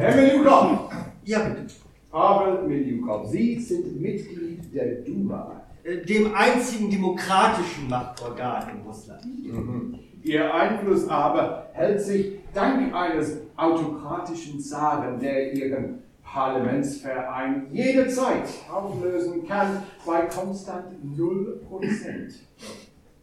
Herr 0.00 0.16
Miliukov! 0.16 0.90
Ja, 1.26 1.40
bitte. 1.40 1.74
Pavel 2.10 2.66
Miliukov, 2.66 3.28
Sie 3.28 3.60
sind 3.60 4.00
Mitglied 4.00 4.74
der 4.74 5.02
Duma. 5.02 5.60
Äh, 5.84 5.98
Dem 6.06 6.34
einzigen 6.34 6.90
demokratischen 6.90 7.86
Machtorgan 7.86 8.70
in 8.70 8.80
Russland. 8.86 9.26
Mhm. 9.26 9.98
Ihr 10.22 10.54
Einfluss 10.54 11.06
aber 11.06 11.68
hält 11.74 12.00
sich 12.00 12.38
dank 12.54 12.94
eines 12.94 13.40
autokratischen 13.56 14.58
Zaren, 14.58 15.20
der 15.20 15.52
Ihren 15.52 15.98
Parlamentsverein 16.24 17.66
jederzeit 17.70 18.48
auflösen 18.72 19.46
kann, 19.46 19.82
bei 20.06 20.22
konstant 20.22 20.94
0%. 21.14 22.32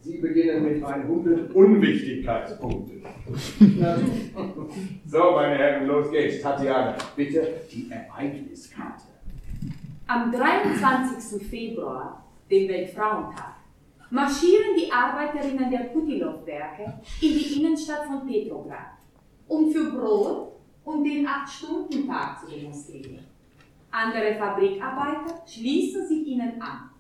Sie 0.08 0.20
beginnen 0.20 0.64
mit 0.64 0.82
100 0.82 1.54
Unwichtigkeitspunkten. 1.54 3.04
so, 5.06 5.32
meine 5.32 5.58
Herren, 5.58 5.86
los 5.86 6.10
geht's. 6.10 6.42
Tatjana, 6.42 6.96
bitte 7.14 7.62
die 7.70 7.92
Ereigniskarte. 7.92 9.04
Am 10.08 10.32
23. 10.32 11.46
Februar, 11.46 12.24
dem 12.50 12.70
Weltfrauentag, 12.70 13.56
marschieren 14.10 14.78
die 14.80 14.90
Arbeiterinnen 14.90 15.70
der 15.70 15.90
Putilov-Werke 15.90 17.02
in 17.22 17.34
die 17.34 17.60
Innenstadt 17.60 18.06
von 18.06 18.26
Petrograd, 18.26 18.94
um 19.50 19.70
für 19.74 19.92
Brot 19.92 20.54
und 20.86 21.04
den 21.04 21.28
8-Stunden-Tag 21.28 22.40
zu 22.40 22.50
demonstrieren. 22.50 23.26
Andere 23.92 24.36
Fabrikarbeiter 24.36 25.44
schließen 25.46 26.08
sich 26.08 26.26
ihnen 26.28 26.62
an. 26.62 26.92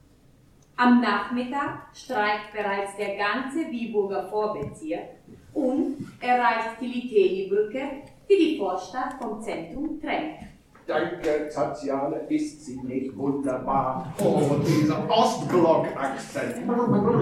Am 0.79 1.01
Nachmittag 1.01 1.87
streikt 1.95 2.53
bereits 2.53 2.95
der 2.97 3.15
ganze 3.17 3.69
Wieburger 3.71 4.27
Vorbezirk 4.29 5.09
und 5.55 5.95
erreicht 6.21 6.79
die 6.79 6.85
Liteli-Brücke, 6.85 7.81
die 8.29 8.35
die 8.37 8.57
Vorstadt 8.59 9.15
vom 9.19 9.41
Zentrum 9.41 9.99
trennt. 9.99 10.37
Danke, 10.85 11.49
Tatjana, 11.53 12.17
ist 12.29 12.63
sie 12.65 12.79
nicht 12.83 13.17
wunderbar? 13.17 14.13
Oh, 14.23 14.51
dieser 14.65 15.09
Ostblock-Akzent. 15.09 16.57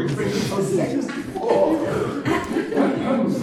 Ich 0.05 0.15
bin 0.17 0.27
versetzt. 0.27 1.09
Oh. 1.39 1.75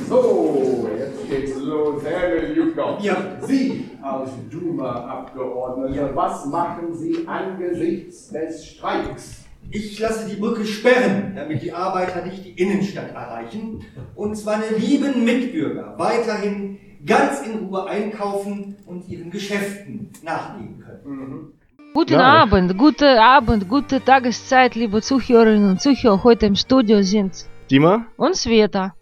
So, 0.09 0.89
jetzt 0.97 1.29
geht's 1.29 1.57
los. 1.59 2.03
Herr 2.05 2.35
Miljukov, 2.41 3.01
Ja. 3.01 3.17
Sie 3.41 3.89
als 4.03 4.31
Duma-Abgeordneter, 4.51 5.95
Ja. 6.11 6.15
was 6.17 6.45
machen 6.47 6.95
Sie 6.95 7.27
angesichts 7.27 8.29
des 8.29 8.65
Streiks? 8.67 9.42
Ich 9.71 9.99
lasse 9.99 10.29
die 10.29 10.37
Brücke 10.37 10.65
sperren, 10.67 11.33
damit 11.35 11.63
die 11.63 11.73
Arbeiter 11.73 12.25
nicht 12.27 12.45
die 12.45 12.51
Innenstadt 12.51 13.15
erreichen 13.15 13.81
und 14.15 14.45
meine 14.45 14.77
lieben 14.77 15.25
Mitbürger 15.25 15.95
weiterhin 15.97 16.79
ganz 17.05 17.47
in 17.47 17.67
Ruhe 17.67 17.87
einkaufen 17.87 18.77
und 18.87 19.09
ihren 19.09 19.31
Geschäften 19.31 20.11
nachgehen 20.23 20.79
können. 20.81 21.53
Guten 21.95 22.15
Ja. 22.15 22.43
Abend, 22.43 22.79
guten 22.79 23.19
Abend, 23.19 23.69
gute 23.69 24.03
Tageszeit, 24.03 24.75
liebe 24.75 25.03
Zuhörerinnen 25.03 25.71
und 25.71 25.81
Zuhörer. 25.81 26.23
Heute 26.25 26.47
im 26.47 26.55
Studio 26.55 27.03
sind 27.03 27.33
Dima. 27.71 28.07
und 28.17 28.35
Sveta. 28.35 28.95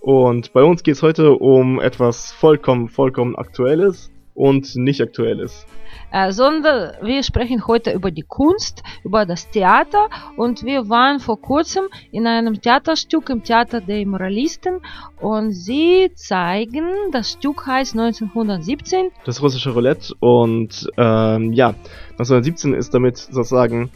Und 0.00 0.52
bei 0.52 0.62
uns 0.62 0.82
geht 0.82 0.94
es 0.94 1.02
heute 1.02 1.32
um 1.32 1.80
etwas 1.80 2.32
vollkommen, 2.32 2.88
vollkommen 2.88 3.36
Aktuelles 3.36 4.10
und 4.34 4.74
nicht 4.76 5.00
Aktuelles. 5.00 5.66
Äh, 6.10 6.32
sondern 6.32 6.92
wir 7.02 7.22
sprechen 7.22 7.66
heute 7.66 7.92
über 7.92 8.10
die 8.10 8.22
Kunst, 8.22 8.82
über 9.04 9.26
das 9.26 9.50
Theater. 9.50 10.08
Und 10.36 10.64
wir 10.64 10.88
waren 10.88 11.20
vor 11.20 11.40
kurzem 11.40 11.84
in 12.10 12.26
einem 12.26 12.60
Theaterstück 12.60 13.28
im 13.30 13.42
Theater 13.42 13.80
der 13.80 14.00
Immoralisten 14.00 14.80
und 15.20 15.52
sie 15.52 16.10
zeigen, 16.14 16.86
das 17.12 17.32
Stück 17.32 17.66
heißt 17.66 17.98
1917 17.98 19.10
Das 19.24 19.42
russische 19.42 19.70
Roulette. 19.70 20.14
Und 20.20 20.88
ähm, 20.96 21.52
ja, 21.52 21.74
1917 22.12 22.74
ist 22.74 22.94
damit 22.94 23.18
sozusagen, 23.18 23.90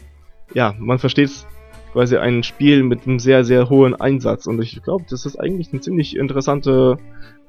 ja, 0.53 0.73
man 0.77 0.99
versteht 0.99 1.29
es 1.29 1.47
quasi 1.93 2.17
ein 2.17 2.43
Spiel 2.43 2.83
mit 2.83 3.07
einem 3.07 3.19
sehr, 3.19 3.43
sehr 3.43 3.69
hohen 3.69 3.95
Einsatz. 3.95 4.47
Und 4.47 4.61
ich 4.61 4.81
glaube, 4.83 5.05
das 5.09 5.25
ist 5.25 5.37
eigentlich 5.39 5.71
eine 5.71 5.81
ziemlich 5.81 6.15
interessante 6.17 6.97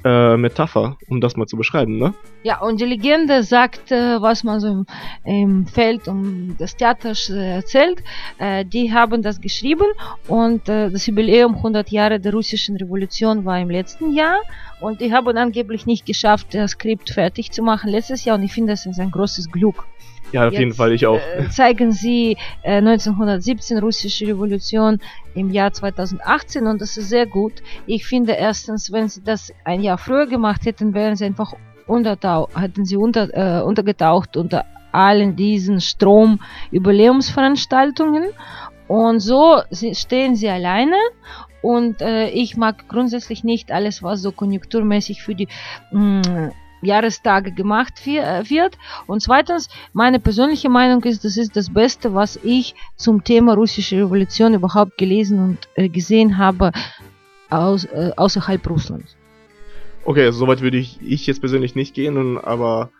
äh, 0.05 0.37
Metapher, 0.37 0.97
um 1.09 1.21
das 1.21 1.37
mal 1.37 1.47
zu 1.47 1.57
beschreiben, 1.57 1.99
ne? 1.99 2.15
Ja, 2.43 2.61
und 2.61 2.81
die 2.81 2.85
Legende 2.85 3.43
sagt, 3.43 3.91
äh, 3.91 4.21
was 4.21 4.45
man 4.45 4.61
so 4.61 4.69
im, 4.69 4.87
im 5.25 5.67
Feld 5.67 6.09
um 6.09 6.57
das 6.59 6.77
Theater 6.77 7.13
äh, 7.31 7.57
erzählt. 7.57 8.03
Äh, 8.39 8.65
die 8.65 8.93
haben 8.93 9.23
das 9.23 9.41
geschrieben 9.41 9.87
und 10.29 10.69
äh, 10.69 10.91
das 10.91 11.07
Jubiläum 11.07 11.55
100 11.57 11.91
Jahre 11.91 12.21
der 12.21 12.33
russischen 12.33 12.77
Revolution 12.77 13.45
war 13.45 13.59
im 13.59 13.71
letzten 13.71 14.13
Jahr 14.13 14.41
und 14.81 15.01
die 15.01 15.13
haben 15.13 15.37
angeblich 15.37 15.87
nicht 15.87 16.05
geschafft, 16.05 16.49
das 16.53 16.73
Skript 16.73 17.11
fertig 17.11 17.51
zu 17.53 17.63
machen 17.63 17.91
letztes 17.91 18.25
Jahr 18.25 18.37
und 18.37 18.43
ich 18.43 18.53
finde, 18.53 18.73
das 18.73 18.85
ist 18.85 19.01
ein 19.01 19.11
großes 19.11 19.51
Glück. 19.51 19.87
Ja, 20.35 20.49
auf 20.49 20.53
jeden 20.53 20.71
Jetzt, 20.71 20.77
Fall, 20.77 20.93
ich 20.93 21.07
auch. 21.07 21.21
Äh, 21.37 21.49
zeigen 21.49 21.93
sie 21.93 22.37
äh, 22.63 22.79
1917 22.79 23.79
russische 23.79 24.27
Revolution 24.27 24.99
im 25.35 25.51
Jahr 25.51 25.73
2018 25.73 26.67
und 26.67 26.81
das 26.81 26.97
ist 26.97 27.09
sehr 27.09 27.27
gut. 27.27 27.63
Ich 27.87 28.05
finde 28.05 28.33
erstens, 28.33 28.91
wenn 28.91 29.09
sie 29.09 29.23
das 29.23 29.53
ein 29.65 29.81
Jahr 29.81 29.94
früher 29.99 30.27
gemacht 30.27 30.65
hätten, 30.65 30.95
wären 30.95 31.17
sie 31.17 31.25
einfach 31.25 31.55
hätten 32.57 32.85
sie 32.87 32.97
unter, 32.97 33.29
äh, 33.33 33.63
untergetaucht 33.63 34.37
unter 34.39 34.65
allen 34.91 35.37
diesen 35.37 35.81
Strom 35.81 36.41
Überlebensveranstaltungen 36.71 38.25
und 38.89 39.21
so 39.21 39.61
stehen 39.93 40.35
sie 40.37 40.49
alleine 40.49 40.97
und 41.63 42.01
äh, 42.03 42.29
ich 42.29 42.57
mag 42.57 42.89
grundsätzlich 42.89 43.43
nicht 43.43 43.73
alles, 43.73 44.03
was 44.03 44.23
so 44.23 44.33
konjunkturmäßig 44.33 45.23
für 45.23 45.35
die 45.35 45.49
mh, 45.93 46.53
Jahrestage 46.83 47.53
gemacht 47.53 48.07
äh, 48.07 48.49
wird. 48.49 48.77
Und 49.07 49.23
zweitens, 49.23 49.69
meine 49.95 50.21
persönliche 50.21 50.69
Meinung 50.69 51.03
ist, 51.05 51.25
das 51.25 51.39
ist 51.39 51.57
das 51.57 51.73
Beste, 51.73 52.15
was 52.15 52.37
ich 52.43 52.75
zum 52.97 53.25
Thema 53.25 53.55
russische 53.55 53.97
Revolution 53.97 54.53
überhaupt 54.53 54.99
gelesen 54.99 55.39
und 55.39 55.59
äh, 55.75 55.89
gesehen 55.89 56.37
habe 56.37 56.73
aus, 57.49 57.85
äh, 57.87 58.13
außerhalb 58.15 58.69
Russlands. 58.69 59.17
Okay, 60.07 60.25
also 60.27 60.39
soweit 60.39 60.61
würde 60.61 60.77
ich, 60.77 61.01
ich 61.01 61.27
jetzt 61.27 61.41
persönlich 61.41 61.75
nicht 61.75 61.95
gehen, 61.95 62.39
aber 62.39 62.93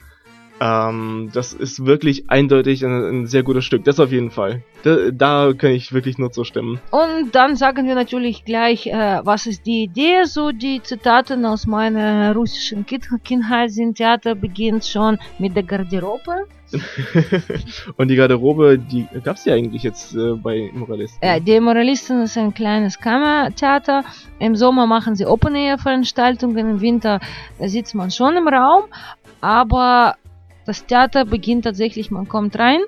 ähm, 0.61 1.31
das 1.33 1.53
ist 1.53 1.85
wirklich 1.85 2.31
eindeutig 2.31 2.85
ein, 2.85 2.91
ein 2.91 3.27
sehr 3.27 3.43
gutes 3.43 3.65
Stück. 3.65 3.85
Das 3.85 3.99
auf 3.99 4.13
jeden 4.13 4.31
Fall. 4.31 4.63
Da, 4.83 5.11
da 5.11 5.53
kann 5.57 5.73
ich 5.73 5.93
wirklich 5.93 6.19
nur 6.19 6.31
zustimmen. 6.31 6.81
Und 6.91 7.35
dann 7.35 7.57
sagen 7.57 7.87
wir 7.87 7.95
natürlich 7.95 8.45
gleich, 8.45 8.87
äh, 8.87 9.21
was 9.25 9.47
ist 9.47 9.67
die 9.67 9.85
Idee. 9.85 10.25
So 10.25 10.53
die 10.53 10.81
Zitate 10.83 11.37
aus 11.49 11.67
meiner 11.67 12.35
russischen 12.35 12.87
Kind 12.87 13.09
Kindheit 13.25 13.73
sind, 13.73 13.97
Theater 13.97 14.35
beginnt 14.35 14.85
schon 14.85 15.19
mit 15.39 15.57
der 15.57 15.65
Garderobe. 15.65 16.47
und 17.97 18.09
die 18.09 18.17
Garderobe, 18.17 18.79
die 18.79 19.07
gab's 19.23 19.45
ja 19.45 19.55
eigentlich 19.55 19.83
jetzt 19.83 20.15
äh, 20.15 20.35
bei 20.35 20.71
Moralisten. 20.73 21.19
Äh, 21.21 21.41
die 21.41 21.61
Moralisten 21.61 22.23
ist 22.23 22.37
ein 22.39 22.55
kleines 22.55 22.99
Kammertheater. 22.99 24.05
Im 24.39 24.57
Sommer 24.57 24.87
machen 24.87 25.15
sie 25.15 25.27
Open-Air-Veranstaltungen, 25.27 26.71
im 26.71 26.81
Winter 26.81 27.21
sitzt 27.61 27.95
man 27.95 28.11
schon 28.11 28.37
im 28.37 28.49
Raum, 28.49 28.85
aber 29.41 30.17
das 30.67 30.85
Theater 30.87 31.25
beginnt 31.25 31.65
tatsächlich, 31.65 32.11
man 32.11 32.29
kommt 32.29 32.59
rein, 32.59 32.81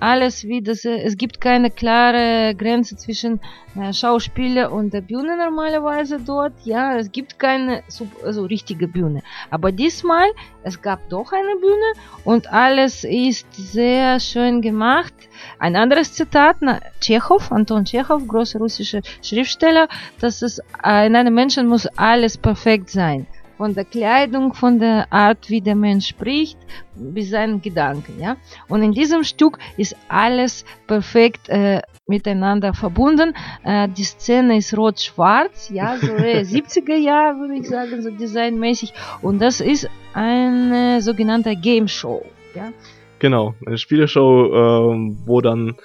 alles 0.00 0.42
wie 0.42 0.60
das, 0.62 0.84
äh, 0.84 1.00
es 1.02 1.16
gibt 1.16 1.40
keine 1.40 1.70
klare 1.70 2.54
Grenze 2.56 2.96
zwischen 2.96 3.40
äh, 3.80 3.92
Schauspieler 3.92 4.72
und 4.72 4.92
der 4.92 5.00
Bühne 5.00 5.36
normalerweise 5.36 6.18
dort, 6.18 6.54
ja, 6.64 6.96
es 6.96 7.12
gibt 7.12 7.38
keine 7.38 7.84
sub- 7.86 8.24
also 8.24 8.44
richtige 8.44 8.88
Bühne, 8.88 9.22
aber 9.50 9.70
diesmal, 9.70 10.26
es 10.64 10.82
gab 10.82 11.08
doch 11.08 11.32
eine 11.32 11.56
Bühne 11.60 11.92
und 12.24 12.52
alles 12.52 13.04
ist 13.04 13.46
sehr 13.54 14.18
schön 14.18 14.60
gemacht. 14.60 15.14
Ein 15.58 15.76
anderes 15.76 16.12
Zitat, 16.12 16.56
na, 16.60 16.80
Tschechow, 17.00 17.50
Anton 17.50 17.84
Tschechow, 17.84 18.26
großer 18.26 18.58
russischer 18.58 19.00
Schriftsteller, 19.22 19.88
dass 20.20 20.42
es 20.42 20.60
äh, 20.84 21.06
in 21.06 21.16
einem 21.16 21.34
Menschen 21.34 21.68
muss 21.68 21.86
alles 21.96 22.36
perfekt 22.36 22.90
sein. 22.90 23.26
Von 23.62 23.74
der 23.74 23.84
Kleidung, 23.84 24.54
von 24.54 24.80
der 24.80 25.06
Art, 25.12 25.48
wie 25.48 25.60
der 25.60 25.76
Mensch 25.76 26.08
spricht, 26.08 26.58
bis 26.96 27.30
seinen 27.30 27.62
Gedanken, 27.62 28.20
ja. 28.20 28.36
Und 28.68 28.82
in 28.82 28.90
diesem 28.90 29.22
Stück 29.22 29.56
ist 29.76 29.94
alles 30.08 30.64
perfekt 30.88 31.48
äh, 31.48 31.80
miteinander 32.08 32.74
verbunden. 32.74 33.34
Äh, 33.62 33.88
die 33.96 34.02
Szene 34.02 34.56
ist 34.56 34.76
rot-schwarz, 34.76 35.70
ja, 35.72 35.96
so 35.96 36.08
70er 36.56 36.96
Jahre 36.96 37.38
würde 37.38 37.54
ich 37.54 37.68
sagen, 37.68 38.02
so 38.02 38.10
designmäßig. 38.10 38.94
Und 39.20 39.40
das 39.40 39.60
ist 39.60 39.88
eine 40.12 41.00
sogenannte 41.00 41.54
Game 41.54 41.86
Show, 41.86 42.26
ja. 42.56 42.72
Genau, 43.20 43.54
eine 43.64 43.78
Spieleshow, 43.78 44.32
äh, 44.46 45.14
wo 45.24 45.40
dann 45.40 45.76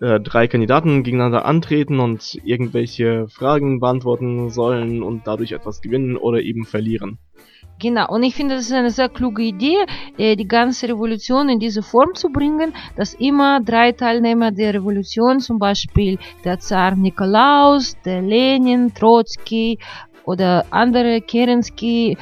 äh, 0.00 0.20
drei 0.20 0.48
Kandidaten 0.48 1.02
gegeneinander 1.02 1.44
antreten 1.44 2.00
und 2.00 2.38
irgendwelche 2.44 3.28
Fragen 3.28 3.80
beantworten 3.80 4.50
sollen 4.50 5.02
und 5.02 5.26
dadurch 5.26 5.52
etwas 5.52 5.80
gewinnen 5.80 6.16
oder 6.16 6.40
eben 6.40 6.64
verlieren. 6.64 7.18
Genau, 7.78 8.08
und 8.08 8.22
ich 8.22 8.34
finde, 8.34 8.54
das 8.54 8.64
ist 8.64 8.72
eine 8.72 8.90
sehr 8.90 9.10
kluge 9.10 9.42
Idee, 9.42 9.76
äh, 10.16 10.34
die 10.34 10.48
ganze 10.48 10.88
Revolution 10.88 11.50
in 11.50 11.58
diese 11.58 11.82
Form 11.82 12.14
zu 12.14 12.30
bringen, 12.30 12.72
dass 12.96 13.12
immer 13.12 13.60
drei 13.60 13.92
Teilnehmer 13.92 14.50
der 14.50 14.72
Revolution, 14.72 15.40
zum 15.40 15.58
Beispiel 15.58 16.18
der 16.44 16.58
Zar 16.58 16.96
Nikolaus, 16.96 17.94
der 18.02 18.22
Lenin, 18.22 18.94
Trotzki 18.94 19.78
oder 20.24 20.64
andere 20.70 21.20
Kerensky, 21.20 22.16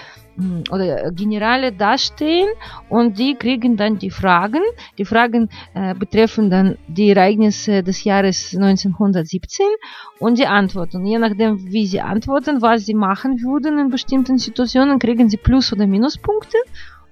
oder 0.71 1.13
Generale 1.13 1.73
dastehen 1.73 2.49
und 2.89 3.19
die 3.19 3.35
kriegen 3.35 3.77
dann 3.77 3.99
die 3.99 4.11
Fragen. 4.11 4.63
Die 4.99 5.05
Fragen 5.05 5.49
äh, 5.75 5.95
betreffen 5.95 6.51
dann 6.51 6.77
die 6.89 7.11
Ereignisse 7.11 7.83
des 7.83 8.05
Jahres 8.05 8.55
1917 8.55 9.67
und 10.19 10.39
die 10.39 10.47
Antworten. 10.47 11.07
Je 11.07 11.19
nachdem, 11.19 11.73
wie 11.73 11.87
sie 11.87 12.01
antworten, 12.01 12.63
was 12.63 12.85
sie 12.87 12.95
machen 12.95 13.43
würden 13.43 13.79
in 13.79 13.91
bestimmten 13.91 14.39
Situationen, 14.39 14.99
kriegen 14.99 15.29
sie 15.29 15.37
Plus- 15.37 15.73
oder 15.73 15.87
Minuspunkte 15.87 16.59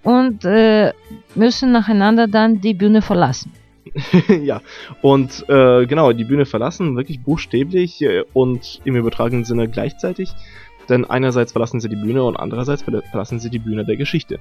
und 0.02 0.44
äh, 0.44 0.92
müssen 1.34 1.72
nacheinander 1.72 2.26
dann 2.26 2.60
die 2.60 2.74
Bühne 2.74 3.02
verlassen. 3.02 3.52
ja, 4.42 4.60
und 5.00 5.44
äh, 5.48 5.86
genau, 5.86 6.12
die 6.12 6.24
Bühne 6.24 6.46
verlassen, 6.46 6.96
wirklich 6.96 7.20
buchstäblich 7.20 8.00
äh, 8.02 8.24
und 8.32 8.80
im 8.84 8.96
übertragenen 8.96 9.44
Sinne 9.44 9.68
gleichzeitig. 9.68 10.32
Denn 10.92 11.06
einerseits 11.06 11.52
verlassen 11.52 11.80
sie 11.80 11.88
die 11.88 11.96
Bühne 11.96 12.22
und 12.22 12.36
andererseits 12.36 12.82
verlassen 12.82 13.40
sie 13.40 13.48
die 13.48 13.58
Bühne 13.58 13.86
der 13.86 13.96
Geschichte. 13.96 14.40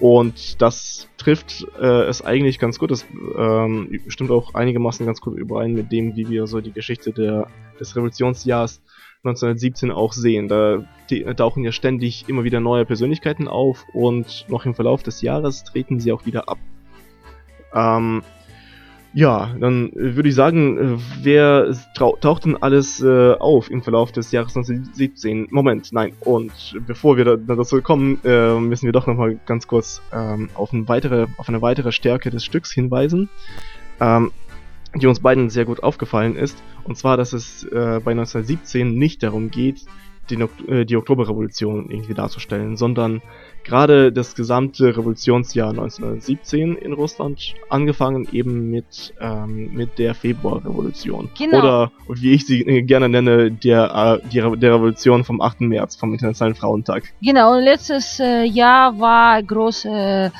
Und 0.00 0.60
das 0.60 1.08
trifft 1.16 1.64
äh, 1.80 2.02
es 2.06 2.22
eigentlich 2.22 2.58
ganz 2.58 2.80
gut. 2.80 2.90
Das 2.90 3.06
ähm, 3.38 4.00
stimmt 4.08 4.32
auch 4.32 4.54
einigermaßen 4.54 5.06
ganz 5.06 5.20
gut 5.20 5.38
überein 5.38 5.74
mit 5.74 5.92
dem, 5.92 6.16
wie 6.16 6.28
wir 6.28 6.48
so 6.48 6.60
die 6.60 6.72
Geschichte 6.72 7.12
der, 7.12 7.46
des 7.78 7.94
Revolutionsjahrs 7.94 8.82
1917 9.18 9.92
auch 9.92 10.12
sehen. 10.12 10.48
Da 10.48 10.82
tauchen 11.36 11.62
ja 11.62 11.70
ständig 11.70 12.28
immer 12.28 12.42
wieder 12.42 12.58
neue 12.58 12.84
Persönlichkeiten 12.84 13.46
auf 13.46 13.84
und 13.94 14.44
noch 14.48 14.66
im 14.66 14.74
Verlauf 14.74 15.04
des 15.04 15.22
Jahres 15.22 15.62
treten 15.62 16.00
sie 16.00 16.10
auch 16.10 16.26
wieder 16.26 16.48
ab. 16.48 16.58
Ähm, 17.72 18.24
ja, 19.16 19.54
dann 19.58 19.94
äh, 19.94 20.14
würde 20.14 20.28
ich 20.28 20.34
sagen, 20.34 20.76
äh, 20.76 20.98
wer 21.22 21.74
taucht 21.94 22.44
denn 22.44 22.58
alles 22.58 23.02
äh, 23.02 23.32
auf 23.32 23.70
im 23.70 23.82
Verlauf 23.82 24.12
des 24.12 24.30
Jahres 24.30 24.54
1917? 24.54 25.48
Moment, 25.50 25.90
nein. 25.94 26.12
Und 26.20 26.52
bevor 26.86 27.16
wir 27.16 27.24
da, 27.24 27.36
dazu 27.36 27.80
kommen, 27.80 28.20
äh, 28.24 28.60
müssen 28.60 28.84
wir 28.84 28.92
doch 28.92 29.06
nochmal 29.06 29.40
ganz 29.46 29.66
kurz 29.66 30.02
ähm, 30.12 30.50
auf, 30.52 30.74
eine 30.74 30.86
weitere, 30.86 31.28
auf 31.38 31.48
eine 31.48 31.62
weitere 31.62 31.92
Stärke 31.92 32.28
des 32.28 32.44
Stücks 32.44 32.70
hinweisen, 32.70 33.30
ähm, 34.00 34.32
die 34.94 35.06
uns 35.06 35.20
beiden 35.20 35.48
sehr 35.48 35.64
gut 35.64 35.82
aufgefallen 35.82 36.36
ist. 36.36 36.62
Und 36.84 36.98
zwar, 36.98 37.16
dass 37.16 37.32
es 37.32 37.66
bei 37.70 38.12
1917 38.12 38.98
nicht 38.98 39.22
darum 39.22 39.50
geht, 39.50 39.86
die, 40.30 40.34
äh, 40.68 40.84
die 40.84 40.96
Oktoberrevolution 40.96 41.90
irgendwie 41.90 42.14
darzustellen, 42.14 42.76
sondern 42.76 43.22
gerade 43.66 44.12
das 44.12 44.34
gesamte 44.34 44.96
Revolutionsjahr 44.96 45.70
1917 45.70 46.76
in 46.76 46.92
Russland, 46.92 47.54
angefangen 47.68 48.28
eben 48.32 48.70
mit, 48.70 49.12
ähm, 49.20 49.74
mit 49.74 49.98
der 49.98 50.14
Februarrevolution. 50.14 51.30
Genau. 51.36 51.58
Oder, 51.58 51.92
wie 52.08 52.32
ich 52.32 52.46
sie 52.46 52.64
gerne 52.82 53.08
nenne, 53.08 53.50
der, 53.50 54.20
äh, 54.22 54.28
die 54.28 54.38
Re 54.38 54.56
der 54.56 54.74
Revolution 54.74 55.24
vom 55.24 55.40
8. 55.40 55.62
März, 55.62 55.96
vom 55.96 56.12
Internationalen 56.12 56.54
Frauentag. 56.54 57.12
Genau, 57.20 57.54
und 57.54 57.64
letztes 57.64 58.20
äh, 58.20 58.44
Jahr 58.44 58.98
war 58.98 59.42
große 59.42 59.88
äh, 59.88 60.30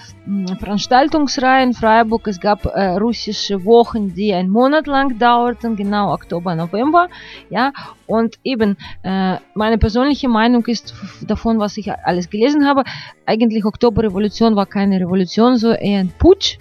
Veranstaltungsreihe 0.59 1.65
in 1.65 1.73
Freiburg. 1.73 2.27
Es 2.29 2.41
gab 2.41 2.65
äh, 2.67 2.97
russische 2.97 3.65
Wochen, 3.65 4.15
die 4.15 4.33
einen 4.33 4.51
Monat 4.51 4.87
lang 4.87 5.19
dauerten, 5.19 5.77
genau 5.77 6.13
Oktober, 6.13 6.55
November. 6.55 7.09
Ja, 7.51 7.73
und 8.07 8.37
eben, 8.45 8.77
äh, 9.03 9.37
meine 9.55 9.79
persönliche 9.79 10.29
Meinung 10.29 10.65
ist 10.67 10.95
davon, 11.27 11.59
was 11.59 11.77
ich 11.77 11.93
alles 11.93 12.31
gelesen 12.31 12.67
habe, 12.67 12.85
eigentlich 13.25 13.65
Oktoberrevolution 13.65 14.57
war 14.57 14.67
keine 14.67 15.01
Revolution, 15.01 15.57
so 15.57 15.73
eher 15.73 16.01
ein 16.01 16.13
Putsch. 16.19 16.59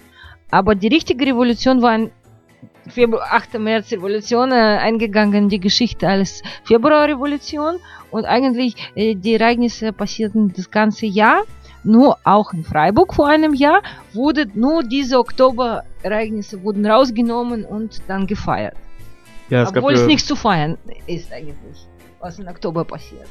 Aber 0.50 0.74
die 0.74 0.88
richtige 0.88 1.26
Revolution 1.26 1.82
war 1.82 1.90
ein 1.90 2.10
Februar, 2.88 3.26
8. 3.32 3.58
März 3.58 3.92
Revolution 3.92 4.52
äh, 4.52 4.54
eingegangen, 4.54 5.48
die 5.48 5.58
Geschichte 5.58 6.08
als 6.08 6.42
Februarrevolution 6.64 7.78
und 8.10 8.24
eigentlich 8.24 8.76
äh, 8.94 9.14
die 9.14 9.34
Ereignisse 9.34 9.92
passierten 9.92 10.52
das 10.52 10.70
ganze 10.70 11.06
Jahr. 11.06 11.42
Nur 11.82 12.18
auch 12.24 12.52
in 12.52 12.64
Freiburg 12.64 13.14
vor 13.14 13.28
einem 13.28 13.54
Jahr 13.54 13.80
wurde 14.12 14.46
nur 14.54 14.82
diese 14.82 15.18
Oktoberereignisse 15.18 16.62
wurden 16.62 16.86
rausgenommen 16.86 17.64
und 17.64 18.02
dann 18.08 18.26
gefeiert. 18.26 18.76
Ja, 19.50 19.62
es 19.62 19.68
Obwohl 19.68 19.94
es 19.94 20.06
nichts 20.06 20.26
zu 20.26 20.36
feiern 20.36 20.76
ist 21.06 21.32
eigentlich, 21.32 21.56
was 22.20 22.38
im 22.38 22.48
Oktober 22.48 22.84
passiert. 22.84 23.28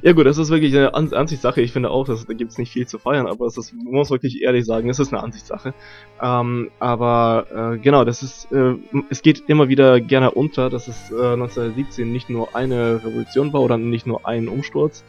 Ja 0.00 0.12
gut, 0.12 0.24
das 0.24 0.38
ist 0.38 0.48
wirklich 0.48 0.74
eine 0.74 0.94
An 0.94 1.12
Ansichtssache. 1.12 1.60
Ich 1.60 1.72
finde 1.72 1.90
auch, 1.90 2.06
dass, 2.06 2.24
da 2.24 2.32
gibt 2.32 2.52
es 2.52 2.58
nicht 2.58 2.72
viel 2.72 2.86
zu 2.86 2.98
feiern, 2.98 3.26
aber 3.26 3.44
es 3.46 3.58
ist, 3.58 3.74
man 3.74 3.92
muss 3.92 4.10
wirklich 4.10 4.40
ehrlich 4.40 4.64
sagen, 4.64 4.88
es 4.88 4.98
ist 4.98 5.12
eine 5.12 5.22
Ansichtssache. 5.22 5.74
Ähm, 6.20 6.70
aber 6.78 7.74
äh, 7.74 7.78
genau, 7.78 8.04
das 8.04 8.22
ist, 8.22 8.50
äh, 8.52 8.74
es 9.10 9.20
geht 9.20 9.44
immer 9.48 9.68
wieder 9.68 10.00
gerne 10.00 10.30
unter, 10.30 10.70
dass 10.70 10.88
es 10.88 11.10
äh, 11.10 11.32
1917 11.34 12.10
nicht 12.10 12.30
nur 12.30 12.56
eine 12.56 13.04
Revolution 13.04 13.52
war 13.52 13.60
oder 13.60 13.76
nicht 13.76 14.06
nur 14.06 14.26
einen 14.26 14.48
Umsturz 14.48 15.04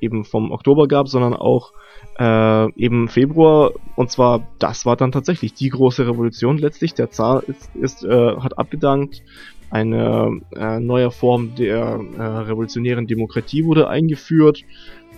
eben 0.00 0.24
vom 0.24 0.50
Oktober 0.50 0.86
gab, 0.86 1.08
sondern 1.08 1.32
auch 1.32 1.72
äh, 2.18 2.70
eben 2.72 3.08
Februar. 3.08 3.72
Und 3.94 4.10
zwar, 4.10 4.46
das 4.58 4.84
war 4.84 4.96
dann 4.96 5.12
tatsächlich 5.12 5.54
die 5.54 5.70
große 5.70 6.06
Revolution 6.06 6.58
letztlich. 6.58 6.92
Der 6.92 7.10
Zar 7.10 7.42
ist, 7.44 7.70
ist 7.74 8.04
äh, 8.04 8.36
hat 8.36 8.58
abgedankt 8.58 9.22
eine 9.70 10.40
äh, 10.54 10.80
neue 10.80 11.10
Form 11.10 11.54
der 11.56 12.00
äh, 12.16 12.22
revolutionären 12.22 13.06
Demokratie 13.06 13.64
wurde 13.64 13.88
eingeführt. 13.88 14.64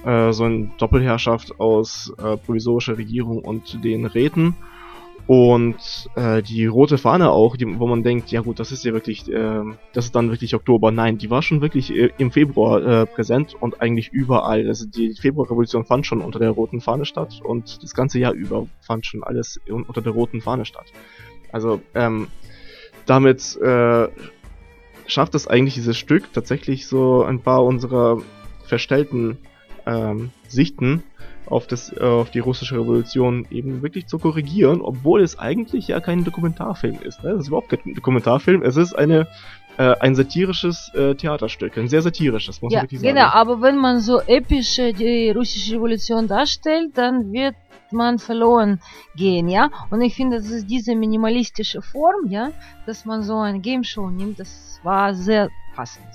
Äh, 0.04 0.32
so 0.32 0.44
eine 0.44 0.70
Doppelherrschaft 0.78 1.60
aus 1.60 2.12
äh, 2.18 2.36
provisorischer 2.36 2.98
Regierung 2.98 3.40
und 3.40 3.82
den 3.84 4.06
Räten. 4.06 4.54
Und 5.26 6.08
äh, 6.16 6.42
die 6.42 6.64
rote 6.64 6.96
Fahne 6.96 7.30
auch, 7.30 7.58
die, 7.58 7.78
wo 7.78 7.86
man 7.86 8.02
denkt, 8.02 8.30
ja 8.30 8.40
gut, 8.40 8.58
das 8.58 8.72
ist 8.72 8.84
ja 8.86 8.94
wirklich, 8.94 9.30
äh, 9.30 9.62
das 9.92 10.06
ist 10.06 10.14
dann 10.14 10.30
wirklich 10.30 10.54
Oktober. 10.54 10.90
Nein, 10.90 11.18
die 11.18 11.28
war 11.28 11.42
schon 11.42 11.60
wirklich 11.60 11.92
im 12.16 12.30
Februar 12.30 13.04
präsent 13.04 13.54
und 13.60 13.82
eigentlich 13.82 14.10
überall. 14.10 14.66
Also 14.66 14.86
die 14.86 15.14
Februarrevolution 15.14 15.84
fand 15.84 16.06
schon 16.06 16.22
unter 16.22 16.38
der 16.38 16.50
roten 16.50 16.80
Fahne 16.80 17.04
statt 17.04 17.40
und 17.44 17.82
das 17.82 17.92
ganze 17.92 18.18
Jahr 18.18 18.32
über 18.32 18.66
fand 18.80 19.04
schon 19.04 19.22
alles 19.22 19.60
unter 19.68 20.00
der 20.00 20.12
roten 20.12 20.40
Fahne 20.40 20.64
statt. 20.64 20.86
Also 21.52 21.82
ähm, 21.94 22.28
damit 23.04 23.58
schafft 25.08 25.34
es 25.34 25.48
eigentlich 25.48 25.74
dieses 25.74 25.98
Stück 25.98 26.32
tatsächlich 26.32 26.86
so 26.86 27.24
ein 27.24 27.40
paar 27.40 27.64
unserer 27.64 28.18
verstellten 28.64 29.38
ähm, 29.86 30.30
Sichten 30.46 31.02
auf, 31.46 31.66
das, 31.66 31.92
äh, 31.92 32.00
auf 32.00 32.30
die 32.30 32.38
russische 32.38 32.76
Revolution 32.76 33.46
eben 33.50 33.82
wirklich 33.82 34.06
zu 34.06 34.18
korrigieren, 34.18 34.80
obwohl 34.82 35.22
es 35.22 35.38
eigentlich 35.38 35.88
ja 35.88 35.98
kein 36.00 36.24
Dokumentarfilm 36.24 36.98
ist. 37.02 37.24
Ne? 37.24 37.32
Ist 37.32 37.48
überhaupt 37.48 37.70
kein 37.70 37.94
Dokumentarfilm, 37.94 38.62
es 38.62 38.76
ist 38.76 38.94
eine 38.94 39.26
äh, 39.78 39.94
ein 40.00 40.14
satirisches 40.14 40.92
äh, 40.94 41.14
Theaterstück, 41.14 41.78
ein 41.78 41.88
sehr 41.88 42.02
satirisches, 42.02 42.60
muss 42.60 42.72
ja, 42.72 42.80
man 42.80 42.84
wirklich 42.84 43.00
sagen. 43.00 43.14
Genau, 43.14 43.28
aber 43.28 43.62
wenn 43.62 43.76
man 43.76 44.00
so 44.00 44.20
episch 44.20 44.76
die 44.76 45.30
russische 45.30 45.76
Revolution 45.76 46.26
darstellt, 46.26 46.90
dann 46.98 47.32
wird 47.32 47.54
man 47.90 48.18
verloren 48.18 48.80
gehen, 49.16 49.48
ja. 49.48 49.70
Und 49.90 50.02
ich 50.02 50.14
finde, 50.14 50.38
das 50.38 50.50
ist 50.50 50.66
diese 50.68 50.94
minimalistische 50.94 51.80
Form, 51.80 52.26
ja, 52.28 52.50
dass 52.86 53.04
man 53.04 53.22
so 53.22 53.36
eine 53.38 53.60
Game 53.60 53.84
Show 53.84 54.10
nimmt, 54.10 54.40
das 54.40 54.80
war 54.82 55.14
sehr 55.14 55.48
passend. 55.74 56.06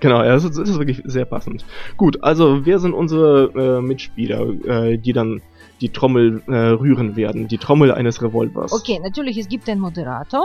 Genau, 0.00 0.22
ja, 0.22 0.32
das 0.32 0.44
ist, 0.44 0.58
das 0.58 0.70
ist 0.70 0.78
wirklich 0.78 1.02
sehr 1.04 1.26
passend. 1.26 1.64
Gut, 1.98 2.22
also 2.22 2.64
wer 2.64 2.78
sind 2.78 2.94
unsere 2.94 3.78
äh, 3.78 3.82
Mitspieler, 3.82 4.40
äh, 4.64 4.96
die 4.96 5.12
dann 5.12 5.42
die 5.80 5.88
Trommel 5.88 6.42
äh, 6.46 6.52
rühren 6.52 7.16
werden, 7.16 7.48
die 7.48 7.58
Trommel 7.58 7.92
eines 7.92 8.22
Revolvers? 8.22 8.72
Okay, 8.72 9.00
natürlich, 9.02 9.38
es 9.38 9.48
gibt 9.48 9.68
einen 9.68 9.80
Moderator, 9.80 10.44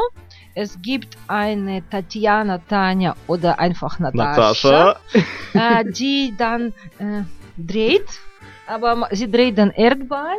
es 0.53 0.81
gibt 0.81 1.17
eine 1.27 1.83
Tatjana, 1.89 2.59
Tanja 2.59 3.15
oder 3.27 3.59
einfach 3.59 3.99
Natascha, 3.99 4.97
Natascha. 5.53 5.79
äh, 5.81 5.91
die 5.91 6.33
dann 6.37 6.73
äh, 6.99 7.23
dreht, 7.57 8.07
aber 8.67 9.07
sie 9.11 9.29
dreht 9.29 9.57
dann 9.57 9.71
Erdball 9.71 10.35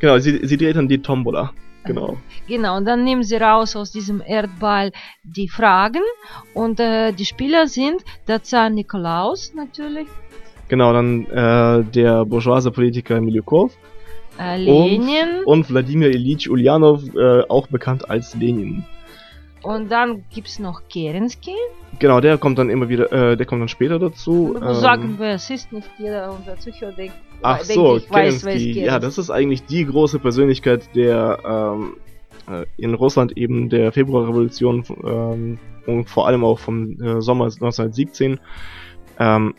Genau, 0.00 0.18
sie, 0.18 0.46
sie 0.46 0.56
dreht 0.56 0.76
dann 0.76 0.88
die 0.88 1.02
Tombola. 1.02 1.52
Genau. 1.84 2.16
Genau, 2.46 2.76
und 2.76 2.84
dann 2.86 3.04
nehmen 3.04 3.22
sie 3.22 3.36
raus 3.36 3.76
aus 3.76 3.90
diesem 3.90 4.22
Erdball 4.26 4.92
die 5.22 5.48
Fragen 5.48 6.02
und 6.52 6.80
äh, 6.80 7.12
die 7.12 7.24
Spieler 7.24 7.66
sind 7.68 8.02
der 8.26 8.42
Zar 8.42 8.68
Nikolaus 8.70 9.52
natürlich, 9.54 10.08
Genau, 10.70 10.92
dann 10.92 11.26
äh, 11.26 11.82
der 11.82 12.24
bourgeoise 12.24 12.70
Politiker 12.70 13.20
Milyukov 13.20 13.76
Äh, 14.38 14.58
Lenin. 14.58 15.44
und 15.44 15.68
Wladimir 15.68 16.10
Ilyich 16.10 16.48
Ulyanov, 16.48 17.02
äh, 17.14 17.42
auch 17.48 17.66
bekannt 17.66 18.08
als 18.08 18.34
Lenin. 18.34 18.84
Und 19.62 19.90
dann 19.90 20.24
gibt's 20.32 20.58
noch 20.58 20.82
Kerensky. 20.88 21.54
Genau, 21.98 22.20
der 22.20 22.38
kommt 22.38 22.58
dann 22.58 22.70
immer 22.70 22.88
wieder, 22.88 23.12
äh, 23.12 23.36
der 23.36 23.44
kommt 23.44 23.60
dann 23.60 23.68
später 23.68 23.98
dazu. 23.98 24.56
Musst 24.58 24.80
sagen, 24.80 25.16
wer 25.18 25.34
es 25.34 25.50
ist, 25.50 25.70
nicht 25.72 25.90
jeder 25.98 26.32
unser 26.32 26.58
Zuschauer 26.58 26.92
denkt. 26.92 27.14
Ach 27.42 27.58
denke 27.58 27.74
so, 27.74 27.96
ich, 27.96 28.10
weiß, 28.10 28.44
wer 28.44 28.54
es 28.54 28.62
Kerensky. 28.62 28.84
Ja, 28.84 28.98
das 28.98 29.18
ist 29.18 29.30
eigentlich 29.30 29.64
die 29.64 29.84
große 29.84 30.18
Persönlichkeit 30.18 30.94
der 30.94 31.38
ähm, 31.44 31.96
äh, 32.50 32.64
in 32.78 32.94
Russland 32.94 33.36
eben 33.36 33.68
der 33.68 33.92
Februarrevolution 33.92 34.84
ähm, 35.04 35.58
und 35.86 36.08
vor 36.08 36.26
allem 36.26 36.44
auch 36.44 36.58
vom 36.58 36.92
äh, 37.00 37.20
Sommer 37.20 37.44
1917. 37.44 38.40
Ähm, 39.18 39.54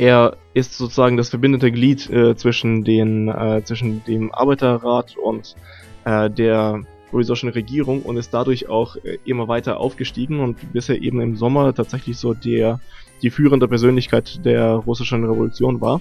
er 0.00 0.38
ist 0.54 0.78
sozusagen 0.78 1.18
das 1.18 1.28
verbindende 1.28 1.70
Glied 1.70 2.08
äh, 2.08 2.34
zwischen 2.34 2.84
den 2.84 3.28
äh, 3.28 3.62
zwischen 3.64 4.02
dem 4.04 4.32
Arbeiterrat 4.32 5.14
und 5.18 5.54
äh, 6.06 6.30
der 6.30 6.80
provisorischen 7.10 7.50
Regierung 7.50 8.00
und 8.00 8.16
ist 8.16 8.32
dadurch 8.32 8.70
auch 8.70 8.96
äh, 8.96 9.18
immer 9.26 9.46
weiter 9.46 9.78
aufgestiegen 9.78 10.40
und 10.40 10.72
bisher 10.72 11.02
eben 11.02 11.20
im 11.20 11.36
Sommer 11.36 11.74
tatsächlich 11.74 12.16
so 12.16 12.32
der 12.32 12.80
die 13.20 13.28
führende 13.28 13.68
Persönlichkeit 13.68 14.42
der 14.46 14.76
russischen 14.76 15.22
Revolution 15.22 15.82
war. 15.82 16.00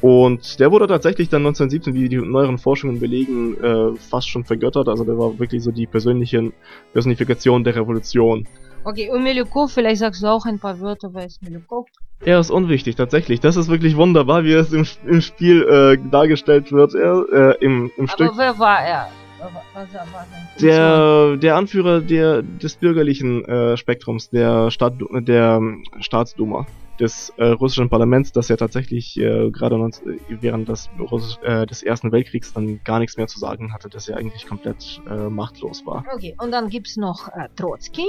Und 0.00 0.58
der 0.58 0.72
wurde 0.72 0.88
tatsächlich 0.88 1.28
dann 1.28 1.46
1917, 1.46 1.94
wie 1.94 2.08
die 2.08 2.16
neueren 2.16 2.58
Forschungen 2.58 2.98
belegen, 2.98 3.56
äh, 3.62 3.96
fast 3.96 4.28
schon 4.28 4.44
vergöttert. 4.44 4.88
Also 4.88 5.04
der 5.04 5.16
war 5.16 5.38
wirklich 5.38 5.62
so 5.62 5.70
die 5.70 5.86
persönliche 5.86 6.52
Personifikation 6.92 7.62
der 7.62 7.76
Revolution. 7.76 8.48
Okay, 8.88 9.10
und 9.10 9.22
Milyukov, 9.22 9.70
vielleicht 9.70 9.98
sagst 9.98 10.22
du 10.22 10.28
auch 10.28 10.46
ein 10.46 10.58
paar 10.58 10.80
Wörter, 10.80 11.10
wer 11.12 11.26
ist 11.26 11.42
Milyukov? 11.42 11.86
Er 12.24 12.40
ist 12.40 12.50
unwichtig, 12.50 12.96
tatsächlich. 12.96 13.38
Das 13.38 13.56
ist 13.56 13.68
wirklich 13.68 13.98
wunderbar, 13.98 14.44
wie 14.44 14.54
es 14.54 14.72
im, 14.72 14.86
im 15.04 15.20
Spiel 15.20 15.62
äh, 15.62 15.98
dargestellt 16.10 16.72
wird. 16.72 16.94
Er, 16.94 17.26
äh, 17.30 17.62
im, 17.62 17.90
im 17.98 18.08
Stück. 18.08 18.30
Aber 18.30 18.38
wer 18.38 18.58
war 18.58 18.80
er? 18.80 19.08
Der, 20.58 21.36
der 21.36 21.56
Anführer 21.56 22.00
der, 22.00 22.40
des 22.42 22.76
bürgerlichen 22.76 23.44
äh, 23.44 23.76
Spektrums, 23.76 24.30
der, 24.30 24.70
Staat, 24.70 24.94
der 25.20 25.58
ähm, 25.60 25.84
Staatsduma, 26.00 26.66
des 26.98 27.32
äh, 27.36 27.44
russischen 27.44 27.90
Parlaments, 27.90 28.32
das 28.32 28.48
ja 28.48 28.56
tatsächlich 28.56 29.18
äh, 29.20 29.50
gerade 29.50 29.78
19 29.78 30.18
während 30.40 30.68
des, 30.68 30.90
äh, 31.42 31.66
des 31.66 31.82
Ersten 31.82 32.10
Weltkriegs 32.10 32.54
dann 32.54 32.80
gar 32.82 32.98
nichts 32.98 33.16
mehr 33.16 33.28
zu 33.28 33.38
sagen 33.38 33.72
hatte, 33.72 33.88
dass 33.88 34.08
er 34.08 34.16
eigentlich 34.16 34.46
komplett 34.46 35.00
äh, 35.08 35.28
machtlos 35.28 35.86
war. 35.86 36.04
Okay, 36.12 36.34
und 36.40 36.50
dann 36.50 36.68
gibt's 36.68 36.96
noch 36.96 37.28
äh, 37.28 37.48
Trotzki. 37.54 38.06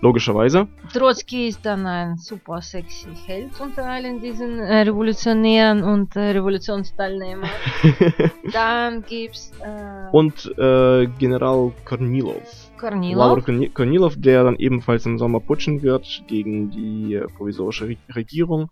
Logischerweise. 0.00 0.68
Trotzki 0.92 1.48
ist 1.48 1.66
dann 1.66 1.84
ein 1.84 2.18
super 2.18 2.62
sexy 2.62 3.08
Held 3.26 3.60
unter 3.60 3.84
allen 3.84 4.20
diesen 4.20 4.60
äh, 4.60 4.82
Revolutionären 4.82 5.82
und 5.82 6.14
äh, 6.14 6.30
Revolutionsteilnehmern. 6.30 7.50
Dann 8.52 9.02
gibt's 9.02 9.52
äh, 9.60 10.08
Und 10.12 10.46
äh, 10.56 11.06
General 11.18 11.72
Kornilov. 11.84 12.70
Kornilov. 12.78 13.44
Kornilov, 13.74 14.14
der 14.18 14.44
dann 14.44 14.54
ebenfalls 14.56 15.04
im 15.04 15.18
Sommer 15.18 15.40
putschen 15.40 15.82
wird 15.82 16.22
gegen 16.28 16.70
die 16.70 17.14
äh, 17.14 17.26
provisorische 17.36 17.88
Re 17.88 17.96
Regierung, 18.14 18.70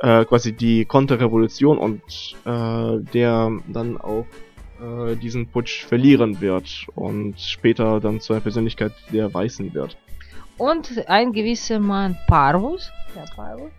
äh, 0.00 0.24
quasi 0.24 0.52
die 0.52 0.84
Konterrevolution 0.84 1.78
und 1.78 2.02
äh, 2.44 3.02
der 3.12 3.50
dann 3.66 4.00
auch 4.00 4.26
äh, 4.80 5.16
diesen 5.16 5.48
Putsch 5.48 5.84
verlieren 5.84 6.40
wird 6.40 6.86
und 6.94 7.40
später 7.40 7.98
dann 7.98 8.20
zu 8.20 8.32
einer 8.32 8.42
Persönlichkeit 8.42 8.92
der 9.12 9.34
Weißen 9.34 9.74
wird. 9.74 9.96
Und 10.58 11.08
ein 11.08 11.32
gewisser 11.32 11.78
Mann 11.78 12.18
Parvus. 12.26 12.92
Ja, 13.16 13.24
Parvus. 13.34 13.70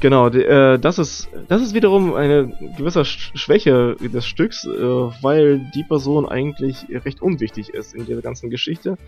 Genau, 0.00 0.28
de, 0.28 0.42
äh, 0.44 0.78
das 0.78 0.98
ist 0.98 1.28
das 1.48 1.62
ist 1.62 1.72
wiederum 1.72 2.14
eine 2.14 2.48
gewisse 2.76 3.04
Sch 3.04 3.30
Schwäche 3.36 3.96
des 4.00 4.26
Stücks, 4.26 4.64
äh, 4.64 4.68
weil 4.68 5.60
die 5.74 5.84
Person 5.84 6.28
eigentlich 6.28 6.84
recht 6.90 7.22
unwichtig 7.22 7.72
ist 7.72 7.94
in 7.94 8.04
dieser 8.04 8.20
ganzen 8.20 8.50
Geschichte. 8.50 8.98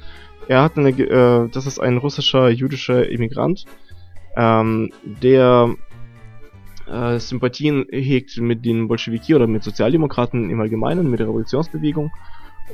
Er 0.49 0.63
hat 0.63 0.79
eine, 0.79 0.93
ge- 0.93 1.09
äh, 1.09 1.49
das 1.51 1.67
ist 1.67 1.81
ein 1.81 1.99
russischer 1.99 2.49
jüdischer 2.51 3.09
Immigrant, 3.11 3.65
ähm, 4.37 4.91
der 5.05 5.75
äh, 6.89 7.19
Sympathien 7.19 7.87
hegt 7.91 8.39
mit 8.39 8.65
den 8.65 8.87
Bolschewiki 8.89 9.35
oder 9.35 9.49
mit 9.49 9.65
Sozialdemokraten 9.65 10.49
im 10.51 10.61
Allgemeinen, 10.61 11.11
mit 11.11 11.19
der 11.21 11.27
Revolutionsbewegung. 11.27 12.11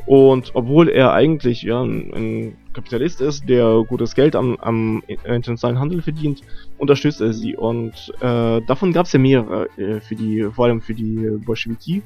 Und 0.07 0.51
obwohl 0.55 0.89
er 0.89 1.13
eigentlich 1.13 1.63
ja 1.63 1.83
ein, 1.83 2.13
ein 2.15 2.57
Kapitalist 2.73 3.21
ist, 3.21 3.49
der 3.49 3.85
gutes 3.87 4.15
Geld 4.15 4.35
am, 4.35 4.57
am 4.57 5.03
internationalen 5.07 5.79
Handel 5.79 6.03
verdient, 6.03 6.43
unterstützt 6.79 7.21
er 7.21 7.33
sie. 7.33 7.57
Und 7.57 8.13
äh, 8.21 8.61
davon 8.63 8.93
gab 8.93 9.07
es 9.07 9.13
ja 9.13 9.19
mehrere, 9.19 9.69
äh, 9.77 10.01
für 10.01 10.17
die, 10.17 10.49
vor 10.53 10.67
allem 10.67 10.81
für 10.81 10.95
die 10.95 11.39
Bolschewiki, 11.45 12.03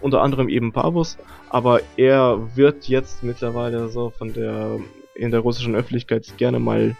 unter 0.00 0.22
anderem 0.22 0.48
eben 0.48 0.72
Pavus. 0.72 1.16
Aber 1.50 1.80
er 1.96 2.56
wird 2.56 2.88
jetzt 2.88 3.22
mittlerweile 3.22 3.88
so 3.88 4.10
von 4.10 4.32
der 4.32 4.78
in 5.14 5.30
der 5.30 5.40
russischen 5.40 5.74
Öffentlichkeit 5.74 6.32
gerne 6.36 6.60
mal 6.60 6.96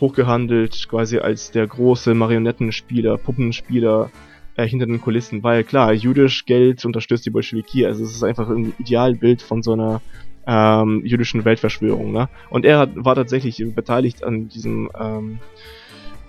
hochgehandelt, 0.00 0.88
quasi 0.88 1.18
als 1.18 1.52
der 1.52 1.66
große 1.66 2.14
Marionettenspieler, 2.14 3.16
Puppenspieler 3.16 4.10
äh, 4.56 4.66
hinter 4.66 4.86
den 4.86 5.00
Kulissen, 5.00 5.42
weil 5.42 5.64
klar, 5.64 5.92
jüdisch 5.92 6.46
Geld 6.46 6.84
unterstützt 6.84 7.26
die 7.26 7.30
Bolschewiki, 7.30 7.86
also 7.86 8.04
es 8.04 8.12
ist 8.12 8.22
einfach 8.22 8.48
ein 8.48 8.72
Idealbild 8.78 9.42
von 9.42 9.62
so 9.62 9.72
einer 9.72 10.00
ähm, 10.46 11.02
jüdischen 11.04 11.44
Weltverschwörung, 11.44 12.12
ne? 12.12 12.28
Und 12.50 12.64
er 12.64 12.78
hat, 12.78 12.90
war 12.94 13.14
tatsächlich 13.14 13.62
beteiligt 13.74 14.22
an 14.22 14.48
diesem 14.48 14.90
ähm, 14.98 15.38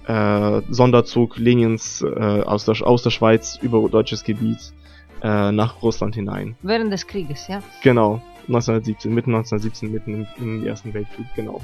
äh, 0.08 0.62
Sonderzug 0.70 1.38
Lenins 1.38 2.02
äh, 2.02 2.20
aus, 2.20 2.66
der, 2.66 2.76
aus 2.86 3.04
der 3.04 3.10
Schweiz 3.10 3.60
über 3.62 3.88
deutsches 3.90 4.24
Gebiet 4.24 4.74
äh, 5.22 5.52
nach 5.52 5.82
Russland 5.82 6.16
hinein. 6.16 6.56
Während 6.62 6.94
des 6.94 7.08
Krieges, 7.08 7.48
ja. 7.48 7.62
Genau, 7.84 8.22
1917, 8.48 9.14
mitten 9.14 9.36
1917, 9.36 9.92
mitten 9.92 10.14
im, 10.14 10.28
im 10.38 10.66
Ersten 10.66 10.94
Weltkrieg, 10.94 11.26
genau. 11.36 11.62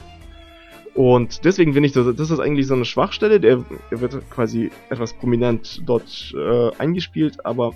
Und 0.93 1.45
deswegen 1.45 1.73
finde 1.73 1.87
ich, 1.87 1.93
das, 1.93 2.15
das 2.15 2.31
ist 2.31 2.39
eigentlich 2.39 2.67
so 2.67 2.73
eine 2.73 2.85
Schwachstelle, 2.85 3.39
der, 3.39 3.63
wird 3.91 4.29
quasi 4.29 4.71
etwas 4.89 5.13
prominent 5.13 5.81
dort 5.85 6.33
äh, 6.35 6.71
eingespielt, 6.77 7.45
aber 7.45 7.73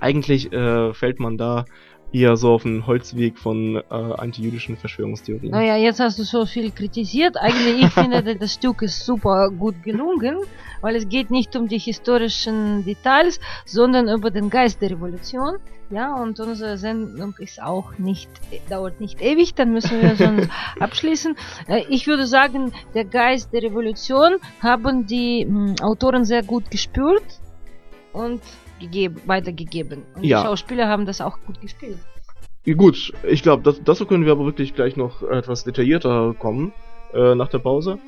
eigentlich 0.00 0.52
äh, 0.52 0.94
fällt 0.94 1.20
man 1.20 1.36
da 1.36 1.66
eher 2.12 2.36
so 2.36 2.52
auf 2.52 2.62
den 2.62 2.86
Holzweg 2.86 3.38
von 3.38 3.76
äh, 3.76 3.82
antijüdischen 3.90 4.76
Verschwörungstheorien. 4.76 5.50
Naja, 5.50 5.76
jetzt 5.76 6.00
hast 6.00 6.18
du 6.18 6.22
so 6.22 6.46
viel 6.46 6.70
kritisiert. 6.70 7.36
Eigentlich, 7.36 7.84
ich 7.86 7.92
finde, 7.92 8.36
das 8.38 8.54
Stück 8.54 8.82
ist 8.82 9.04
super 9.04 9.50
gut 9.50 9.82
gelungen, 9.82 10.36
weil 10.80 10.96
es 10.96 11.08
geht 11.08 11.30
nicht 11.30 11.56
um 11.56 11.68
die 11.68 11.78
historischen 11.78 12.84
Details, 12.84 13.40
sondern 13.64 14.08
über 14.08 14.30
den 14.30 14.50
Geist 14.50 14.80
der 14.80 14.90
Revolution. 14.92 15.56
Ja, 15.88 16.14
und 16.16 16.40
unsere 16.40 16.78
Sendung 16.78 17.34
ist 17.38 17.62
auch 17.62 17.96
nicht, 17.98 18.28
dauert 18.68 19.00
nicht 19.00 19.20
ewig, 19.22 19.54
dann 19.54 19.72
müssen 19.72 20.02
wir 20.02 20.16
sonst 20.16 20.48
abschließen. 20.80 21.36
Äh, 21.68 21.84
Ich 21.88 22.06
würde 22.08 22.26
sagen, 22.26 22.72
der 22.94 23.04
Geist 23.04 23.52
der 23.52 23.62
Revolution 23.62 24.36
haben 24.60 25.06
die 25.06 25.44
mh, 25.44 25.76
Autoren 25.82 26.24
sehr 26.24 26.42
gut 26.42 26.70
gespürt 26.72 27.22
und 28.12 28.40
gegeben, 28.80 29.20
weitergegeben. 29.26 30.02
Und 30.14 30.24
Ja. 30.24 30.40
die 30.40 30.46
Schauspieler 30.46 30.88
haben 30.88 31.06
das 31.06 31.20
auch 31.20 31.38
gut 31.46 31.60
gespielt. 31.60 31.98
Gut, 32.76 33.12
ich 33.22 33.42
glaube, 33.42 33.62
das, 33.62 33.80
dazu 33.84 34.06
können 34.06 34.24
wir 34.24 34.32
aber 34.32 34.44
wirklich 34.44 34.74
gleich 34.74 34.96
noch 34.96 35.22
etwas 35.22 35.62
detaillierter 35.62 36.34
kommen 36.36 36.72
äh, 37.14 37.34
nach 37.36 37.48
der 37.48 37.60
Pause. 37.60 37.98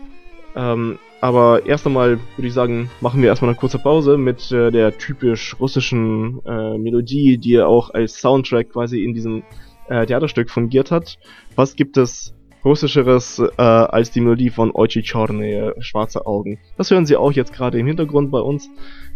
Ähm, 0.57 0.99
aber 1.21 1.67
erst 1.67 1.87
einmal 1.87 2.19
würde 2.37 2.49
ich 2.49 2.55
sagen, 2.55 2.91
machen 3.01 3.23
wir 3.23 3.29
erstmal 3.29 3.51
eine 3.51 3.59
kurze 3.59 3.79
Pause 3.79 4.19
mit 4.19 4.51
äh, 4.51 4.71
der 4.71 4.99
typisch 4.99 5.57
russischen 5.61 6.41
äh, 6.45 6.77
Melodie, 6.79 7.39
die 7.39 7.61
auch 7.61 7.91
als 7.91 8.21
Soundtrack 8.21 8.71
quasi 8.71 9.05
in 9.05 9.15
diesem 9.15 9.45
äh, 9.89 10.07
Theaterstück 10.07 10.51
fungiert 10.51 10.91
hat. 10.91 11.19
Was 11.55 11.77
gibt 11.77 11.97
es 11.97 12.35
russischeres 12.69 13.39
äh, 13.39 13.63
als 13.63 14.11
die 14.11 14.21
Melodie 14.21 14.51
von 14.51 14.71
Ochi 14.73 15.03
Chorne, 15.03 15.75
Schwarze 15.81 16.27
Augen? 16.27 16.59
Das 16.77 16.91
hören 16.91 17.07
Sie 17.07 17.17
auch 17.17 17.33
jetzt 17.33 17.53
gerade 17.53 17.79
im 17.79 17.87
Hintergrund 17.87 18.31
bei 18.31 18.41
uns 18.41 18.69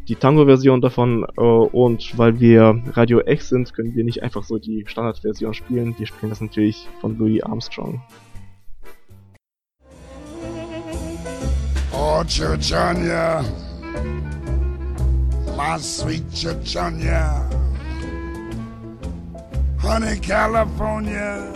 die 0.09 0.17
Tango-Version 0.17 0.81
davon 0.81 1.25
äh, 1.37 1.41
und 1.41 2.17
weil 2.19 2.41
wir 2.41 2.83
Radio 2.93 3.21
X 3.25 3.51
sind, 3.51 3.73
können 3.75 3.95
wir 3.95 4.05
nicht 4.05 4.23
einfach 4.23 4.43
so 4.43 4.59
die 4.59 4.85
Standardversion 4.87 5.55
spielen. 5.55 5.95
Wir 5.99 6.07
spielen 6.07 6.31
das 6.31 6.41
natürlich 6.41 6.89
von 7.01 7.19
Louis 7.19 7.43
Armstrong. 7.43 8.03
Oh, 11.93 12.25
Churchanya, 12.27 13.45
my 15.57 15.79
sweet 15.79 16.25
Churchanya, 16.35 17.49
honey, 19.83 20.19
California, 20.19 21.53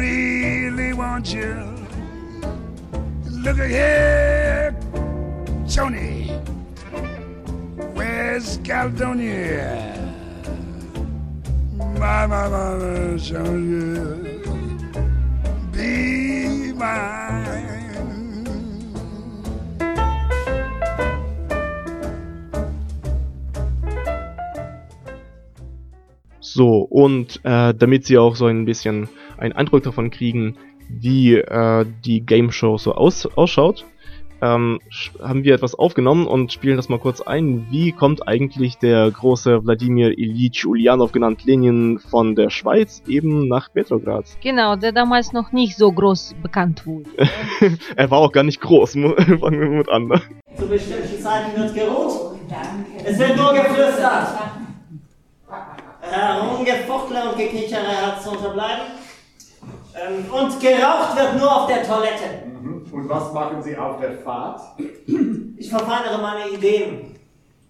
really 0.00 0.92
want 0.94 1.32
you. 1.32 1.54
Look 3.44 3.58
at 3.58 3.70
here, 3.70 4.74
Tony. 5.68 6.28
Where's 7.94 8.58
Caledonia? 8.64 9.96
My, 11.98 12.26
my, 12.26 12.48
my, 12.48 13.16
Sonia. 13.18 14.16
Be 15.72 16.72
mine. 16.72 17.20
So, 26.42 26.80
und 26.80 27.40
äh, 27.44 27.72
damit 27.74 28.06
sie 28.06 28.18
auch 28.18 28.34
so 28.34 28.46
ein 28.46 28.64
bisschen 28.64 29.08
einen 29.40 29.52
Eindruck 29.52 29.82
davon 29.82 30.10
kriegen, 30.10 30.56
wie 30.88 31.34
äh, 31.36 31.86
die 32.04 32.20
Game 32.20 32.50
Show 32.50 32.78
so 32.78 32.94
aus 32.94 33.26
ausschaut, 33.26 33.84
ähm, 34.42 34.80
haben 35.22 35.44
wir 35.44 35.54
etwas 35.54 35.74
aufgenommen 35.74 36.26
und 36.26 36.52
spielen 36.52 36.76
das 36.76 36.88
mal 36.88 36.98
kurz 36.98 37.20
ein. 37.20 37.66
Wie 37.70 37.92
kommt 37.92 38.26
eigentlich 38.26 38.78
der 38.78 39.10
große 39.10 39.64
Wladimir 39.64 40.16
Ilyich 40.16 40.64
Ulyanov 40.66 41.12
genannt 41.12 41.44
Lenin 41.44 41.98
von 41.98 42.34
der 42.34 42.50
Schweiz 42.50 43.02
eben 43.06 43.48
nach 43.48 43.72
Petrograd? 43.72 44.24
Genau, 44.42 44.76
der 44.76 44.92
damals 44.92 45.32
noch 45.32 45.52
nicht 45.52 45.76
so 45.76 45.92
groß 45.92 46.36
bekannt 46.42 46.86
wurde. 46.86 47.10
er 47.96 48.10
war 48.10 48.18
auch 48.18 48.32
gar 48.32 48.44
nicht 48.44 48.60
groß, 48.60 48.92
fangen 48.94 49.60
wir 49.60 49.68
mit 49.68 49.88
an. 49.88 50.08
Ne? 50.08 50.20
Zu 50.56 50.66
bestimmten 50.66 51.20
Zeiten 51.20 51.60
wird 51.60 51.74
geruht. 51.74 52.38
Es 53.04 53.18
wird 53.18 53.36
nur 53.36 53.52
geflüstert. 53.52 54.28
Herumgefuchtle 56.00 57.30
und 57.30 57.38
Gekichere 57.38 58.06
hat 58.06 58.22
zu 58.22 58.30
unterbleiben. 58.30 58.99
Ähm, 59.94 60.24
und 60.30 60.60
geraucht 60.60 61.16
wird 61.16 61.38
nur 61.38 61.62
auf 61.62 61.66
der 61.66 61.82
Toilette. 61.82 62.50
Und 62.92 63.08
was 63.08 63.32
machen 63.32 63.62
Sie 63.62 63.76
auf 63.76 64.00
der 64.00 64.18
Fahrt? 64.18 64.60
Ich 65.56 65.70
verfeinere 65.70 66.20
meine 66.20 66.48
Ideen. 66.50 67.16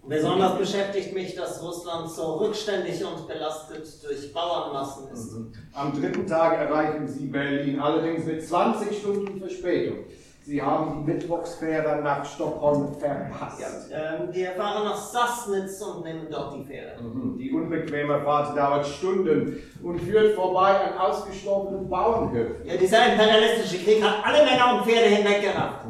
Besonders 0.07 0.57
beschäftigt 0.57 1.13
mich, 1.13 1.35
dass 1.35 1.61
Russland 1.61 2.09
so 2.09 2.37
rückständig 2.37 3.03
und 3.05 3.27
belastet 3.27 3.87
durch 4.03 4.33
Bauernmassen 4.33 5.09
ist. 5.13 5.35
Am 5.73 5.93
dritten 5.93 6.25
Tag 6.25 6.57
erreichen 6.57 7.07
Sie 7.07 7.27
Berlin, 7.27 7.79
allerdings 7.79 8.25
mit 8.25 8.45
20 8.45 8.97
Stunden 8.97 9.39
Verspätung. 9.39 9.99
Sie 10.43 10.59
haben 10.59 11.05
die 11.05 11.11
Mittwochsfähre 11.11 12.01
nach 12.01 12.25
Stockholm 12.25 12.95
verpasst. 12.95 13.61
Ähm, 13.91 14.29
wir 14.31 14.51
fahren 14.51 14.85
nach 14.85 14.97
Sassnitz 14.97 15.79
und 15.83 16.03
nehmen 16.03 16.27
dort 16.31 16.55
die 16.55 16.63
Fähre. 16.63 16.99
Mhm. 16.99 17.37
Die 17.37 17.51
unbequeme 17.51 18.19
Fahrt 18.21 18.57
dauert 18.57 18.87
Stunden 18.87 19.61
und 19.83 19.99
führt 19.99 20.33
vorbei 20.33 20.79
an 20.79 20.97
ausgestorbenen 20.97 21.87
Bauernhöfen. 21.87 22.65
Ja, 22.65 22.75
dieser 22.75 23.11
imperialistische 23.11 23.83
Krieg 23.83 24.03
hat 24.03 24.25
alle 24.25 24.43
Männer 24.43 24.77
und 24.77 24.85
Pferde 24.85 25.15
hinweggerafft. 25.15 25.85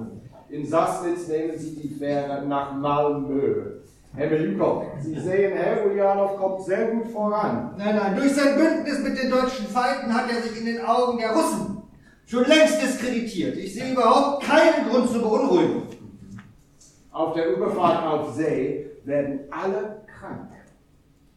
In 0.49 0.65
Sassnitz 0.65 1.29
nehmen 1.29 1.57
Sie 1.57 1.75
die 1.77 1.95
Fähre 1.95 2.45
nach 2.45 2.73
Malmö. 2.73 3.77
Herr 4.13 4.27
Beljukov, 4.27 4.83
Sie 4.99 5.17
sehen, 5.17 5.53
Herr 5.53 5.85
Ulyanov 5.85 6.35
kommt 6.35 6.65
sehr 6.65 6.87
gut 6.87 7.07
voran. 7.07 7.73
Nein, 7.77 7.95
nein, 7.95 8.17
durch 8.17 8.35
sein 8.35 8.57
Bündnis 8.57 8.99
mit 8.99 9.17
den 9.17 9.31
deutschen 9.31 9.65
Feinden 9.67 10.13
hat 10.13 10.29
er 10.29 10.41
sich 10.41 10.59
in 10.59 10.65
den 10.65 10.85
Augen 10.85 11.17
der 11.17 11.31
Russen 11.31 11.81
schon 12.31 12.45
längst 12.45 12.81
diskreditiert. 12.81 13.57
Ich 13.57 13.73
sehe 13.73 13.91
überhaupt 13.91 14.43
keinen 14.43 14.89
Grund 14.89 15.09
zur 15.09 15.21
Beunruhigung. 15.21 15.83
Auf 17.11 17.33
der 17.33 17.57
Überfahrt 17.57 18.05
auf 18.07 18.35
See 18.35 18.89
werden 19.03 19.41
alle 19.51 20.03
krank. 20.07 20.49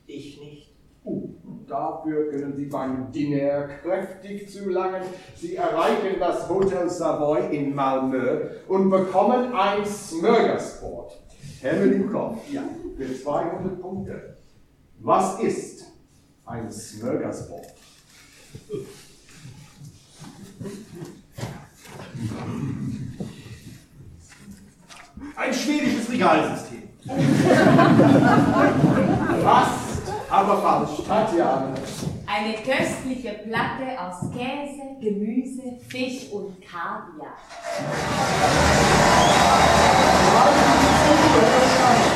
Ich 0.06 0.40
nicht. 0.40 0.72
Uh, 1.02 1.30
dafür 1.66 2.30
können 2.30 2.54
Sie 2.54 2.66
beim 2.66 3.10
Diner 3.10 3.66
kräftig 3.82 4.48
zulangen. 4.48 5.02
Sie 5.34 5.56
erreichen 5.56 6.20
das 6.20 6.48
Hotel 6.48 6.88
Savoy 6.88 7.54
in 7.54 7.74
Malmö 7.74 8.46
und 8.68 8.88
bekommen 8.88 9.52
ein 9.52 9.84
Smörgåsbrot. 9.84 11.18
Herr 11.60 11.74
Melikov, 11.74 12.38
ja, 12.50 12.62
für 12.96 13.22
200 13.22 13.80
Punkte. 13.80 14.36
Was 15.00 15.40
ist 15.40 15.92
ein 16.46 16.70
Smörgåsbrot? 16.70 17.66
Ein 25.36 25.52
schwedisches 25.52 26.10
Regalsystem. 26.10 26.82
Fast, 29.42 30.12
aber 30.30 30.62
falsch. 30.62 31.06
Tatjana. 31.06 31.74
Eine 32.26 32.54
köstliche 32.54 33.34
Platte 33.44 34.00
aus 34.00 34.30
Käse, 34.32 34.96
Gemüse, 35.00 35.78
Fisch 35.88 36.32
und 36.32 36.60
Kaviar. 36.62 37.36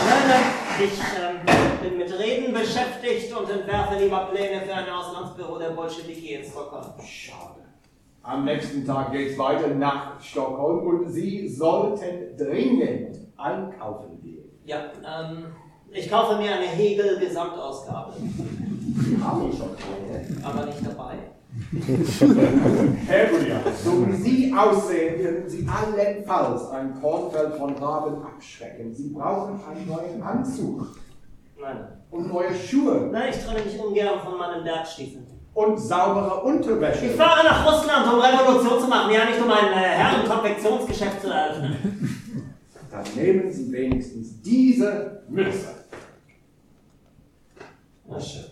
Nein, 0.09 0.29
nein, 0.29 0.47
ich 0.81 0.99
ähm, 1.21 1.37
bin 1.83 1.99
mit 1.99 2.19
Reden 2.19 2.55
beschäftigt 2.55 3.37
und 3.37 3.51
entwerfe 3.51 3.97
lieber 4.03 4.31
Pläne 4.33 4.63
für 4.63 4.75
ein 4.75 4.89
Auslandsbüro 4.89 5.59
der 5.59 5.71
Bolschewiki 5.71 6.35
in 6.35 6.45
Stockholm. 6.45 6.87
Schade. 7.07 7.68
Am 8.23 8.45
nächsten 8.45 8.85
Tag 8.85 9.13
geht's 9.13 9.39
weiter 9.39 9.69
nach 9.75 10.21
Stockholm 10.21 10.87
und 10.87 11.11
Sie 11.11 11.49
sollten 11.49 12.37
dringend 12.37 13.17
einkaufen 13.37 14.21
gehen. 14.21 14.51
Ja, 14.65 14.85
ähm, 15.05 15.47
ich 15.91 16.11
kaufe 16.11 16.37
mir 16.37 16.55
eine 16.55 16.67
Hegel-Gesamtausgabe, 16.67 18.13
Sie 18.19 19.17
haben 19.23 19.51
schon 19.53 19.71
eine. 19.71 20.45
aber 20.45 20.67
nicht 20.67 20.85
dabei. 20.85 21.15
Herr 23.07 23.33
Julian, 23.33 23.61
so 23.83 24.07
wie 24.07 24.17
Sie 24.17 24.55
aussehen, 24.55 25.23
können 25.23 25.49
Sie 25.49 25.67
allenfalls 25.67 26.69
ein 26.71 27.01
Kornfeld 27.01 27.55
von 27.55 27.75
Raben 27.77 28.23
abschrecken. 28.23 28.95
Sie 28.95 29.09
brauchen 29.09 29.59
einen 29.65 29.87
neuen 29.89 30.23
Anzug 30.23 30.89
Nein. 31.59 31.89
und 32.11 32.29
neue 32.29 32.55
Schuhe 32.55 33.09
Nein, 33.11 33.31
ich 33.31 33.43
trenne 33.45 33.65
mich 33.65 33.81
ungern 33.81 34.21
von 34.21 34.37
meinen 34.39 34.63
Bergstiefeln. 34.63 35.27
Und 35.59 35.77
saubere 35.77 36.43
Unterwäsche. 36.45 37.07
Ich 37.07 37.17
fahre 37.17 37.45
nach 37.45 37.67
Russland, 37.67 38.07
um 38.07 38.21
Revolution 38.21 38.81
zu 38.81 38.87
machen, 38.87 39.13
ja 39.13 39.25
nicht 39.25 39.43
um 39.43 39.51
ein 39.51 39.73
äh, 39.73 39.89
Herrenkonfektionsgeschäft 39.99 41.21
zu 41.21 41.31
eröffnen. 41.31 42.55
Dann 42.93 43.05
nehmen 43.17 43.53
Sie 43.53 43.73
wenigstens 43.73 44.41
diese 44.41 45.23
Mütze. 45.29 45.75
Na 48.09 48.21
schön. 48.21 48.45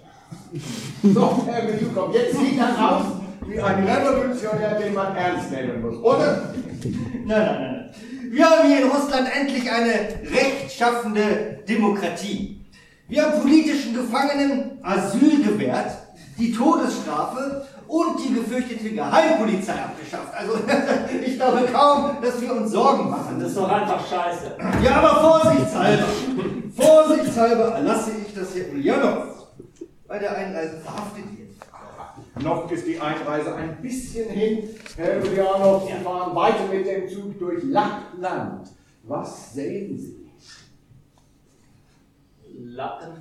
So, 1.14 1.44
Herr 1.46 1.66
Belukow, 1.66 2.12
jetzt 2.12 2.36
sieht 2.36 2.58
das 2.58 2.76
aus 2.76 3.04
wie 3.46 3.60
ein 3.60 3.84
Revolutionär, 3.86 4.80
den 4.80 4.94
man 4.94 5.14
ernst 5.14 5.52
nehmen 5.52 5.80
muss, 5.82 5.96
oder? 5.98 6.54
Nein, 6.82 7.26
nein. 7.26 7.62
nein. 7.62 7.90
Wir 8.30 8.50
haben 8.50 8.68
hier 8.68 8.82
in 8.82 8.90
Russland 8.90 9.28
endlich 9.32 9.70
eine 9.70 10.08
rechtschaffende 10.34 11.60
Demokratie. 11.68 12.64
Wir 13.08 13.22
haben 13.22 13.40
politischen 13.40 13.94
Gefangenen 13.94 14.78
Asyl 14.82 15.44
gewährt, 15.44 16.05
die 16.38 16.52
Todesstrafe 16.52 17.66
und 17.88 18.18
die 18.22 18.34
gefürchtete 18.34 18.90
Geheimpolizei 18.90 19.74
abgeschafft. 19.74 20.34
Also 20.34 20.54
ich 21.24 21.36
glaube 21.36 21.66
kaum, 21.72 22.16
dass 22.20 22.40
wir 22.40 22.52
uns 22.52 22.72
Sorgen 22.72 23.10
machen. 23.10 23.38
Das 23.38 23.50
ist 23.50 23.56
doch 23.56 23.70
einfach 23.70 24.06
scheiße. 24.06 24.56
Ja, 24.84 25.02
aber 25.02 25.20
vorsichtshalber, 25.20 26.04
vorsichtshalber 26.74 27.64
erlasse 27.76 28.12
ich 28.26 28.34
das 28.34 28.54
Herr 28.54 28.72
Ulyanov 28.72 29.48
bei 30.06 30.18
der 30.18 30.36
Einreise 30.36 30.78
verhaftet 30.78 31.24
wird. 31.36 32.42
Noch 32.42 32.70
ist 32.70 32.86
die 32.86 33.00
Einreise 33.00 33.54
ein 33.54 33.80
bisschen 33.80 34.28
hin. 34.28 34.68
Herr 34.96 35.24
Julianov, 35.24 35.88
Sie 35.88 36.04
fahren 36.04 36.34
weiter 36.34 36.66
mit 36.70 36.86
dem 36.86 37.08
Zug 37.08 37.38
durch 37.38 37.62
Lappland. 37.64 38.68
Was 39.04 39.54
sehen 39.54 39.98
Sie? 39.98 40.28
Lappen. 42.58 43.12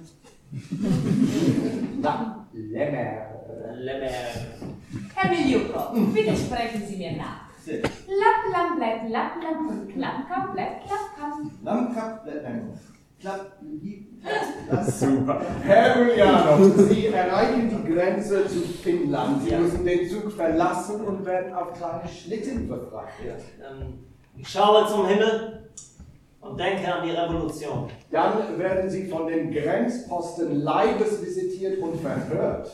Lapp, 2.02 2.45
Lämmer. 2.56 3.28
Lämmer. 3.76 4.08
Herr 5.14 5.30
Miljukow, 5.30 5.92
bitte 6.14 6.36
sprechen 6.36 6.84
Sie 6.88 6.96
mir 6.98 7.12
nach. 7.18 7.46
Lappland 7.68 8.78
bleibt 8.78 9.10
Lappland 9.10 9.70
und 9.70 9.90
Klappkamp 9.94 10.54
bleibt 10.54 10.86
Klappkamp. 10.86 11.52
Lammkap, 11.64 12.26
nein, 12.44 12.80
Klapp, 13.20 13.58
das 14.70 15.00
Super. 15.00 15.42
Herr 15.64 16.00
Ulyanov, 16.00 16.76
Sie 16.90 17.08
erreichen 17.08 17.70
die 17.70 17.94
Grenze 17.94 18.48
zu 18.48 18.60
Finnland. 18.62 19.44
Sie 19.44 19.50
Ja. 19.50 19.60
müssen 19.60 19.84
den 19.84 20.08
Zug 20.10 20.32
verlassen 20.32 21.02
und 21.06 21.26
werden 21.26 21.54
auf 21.54 21.74
kleine 21.74 22.08
Schlitten 22.08 22.68
befrachtet. 22.68 23.42
Ähm, 23.60 24.06
ich 24.38 24.48
schaue 24.48 24.88
zum 24.88 25.08
Himmel 25.08 25.70
und 26.46 26.60
denke 26.60 26.94
an 26.94 27.06
die 27.06 27.12
Revolution. 27.12 27.90
Dann 28.12 28.58
werden 28.60 28.90
Sie 28.90 29.08
von 29.08 29.28
den 29.28 29.52
Grenzposten 29.52 30.62
Leibes 30.62 31.22
visitiert 31.22 31.80
und 31.80 32.00
verhört. 32.00 32.72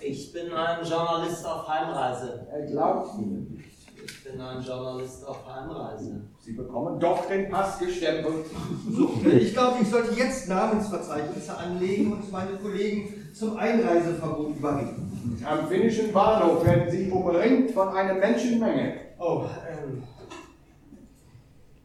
Ich 0.00 0.32
bin 0.32 0.52
ein 0.52 0.84
Journalist 0.84 1.46
auf 1.46 1.68
Heimreise. 1.68 2.46
Er 2.50 2.66
glaubt 2.66 3.18
Ihnen 3.18 3.54
nicht. 3.54 3.76
Ich 4.04 4.24
bin 4.24 4.40
ein 4.40 4.62
Journalist 4.62 5.26
auf 5.26 5.38
Heimreise. 5.48 6.20
Sie 6.40 6.52
bekommen 6.52 7.00
doch 7.00 7.26
den 7.26 7.48
Pass 7.48 7.78
gestempelt. 7.78 8.44
So, 8.90 9.20
ich 9.28 9.52
glaube, 9.52 9.76
ich 9.82 9.88
sollte 9.88 10.14
jetzt 10.14 10.48
Namensverzeichnisse 10.48 11.56
anlegen 11.56 12.12
und 12.12 12.30
meine 12.30 12.56
Kollegen 12.56 13.30
zum 13.34 13.56
Einreiseverbot 13.56 14.56
überreden. 14.56 15.40
Am 15.44 15.66
finnischen 15.68 16.12
Bahnhof 16.12 16.64
werden 16.64 16.90
Sie 16.90 17.10
umringt 17.10 17.70
von 17.70 17.88
einer 17.88 18.14
Menschenmenge. 18.14 18.94
Oh, 19.18 19.44
ähm. 19.68 20.02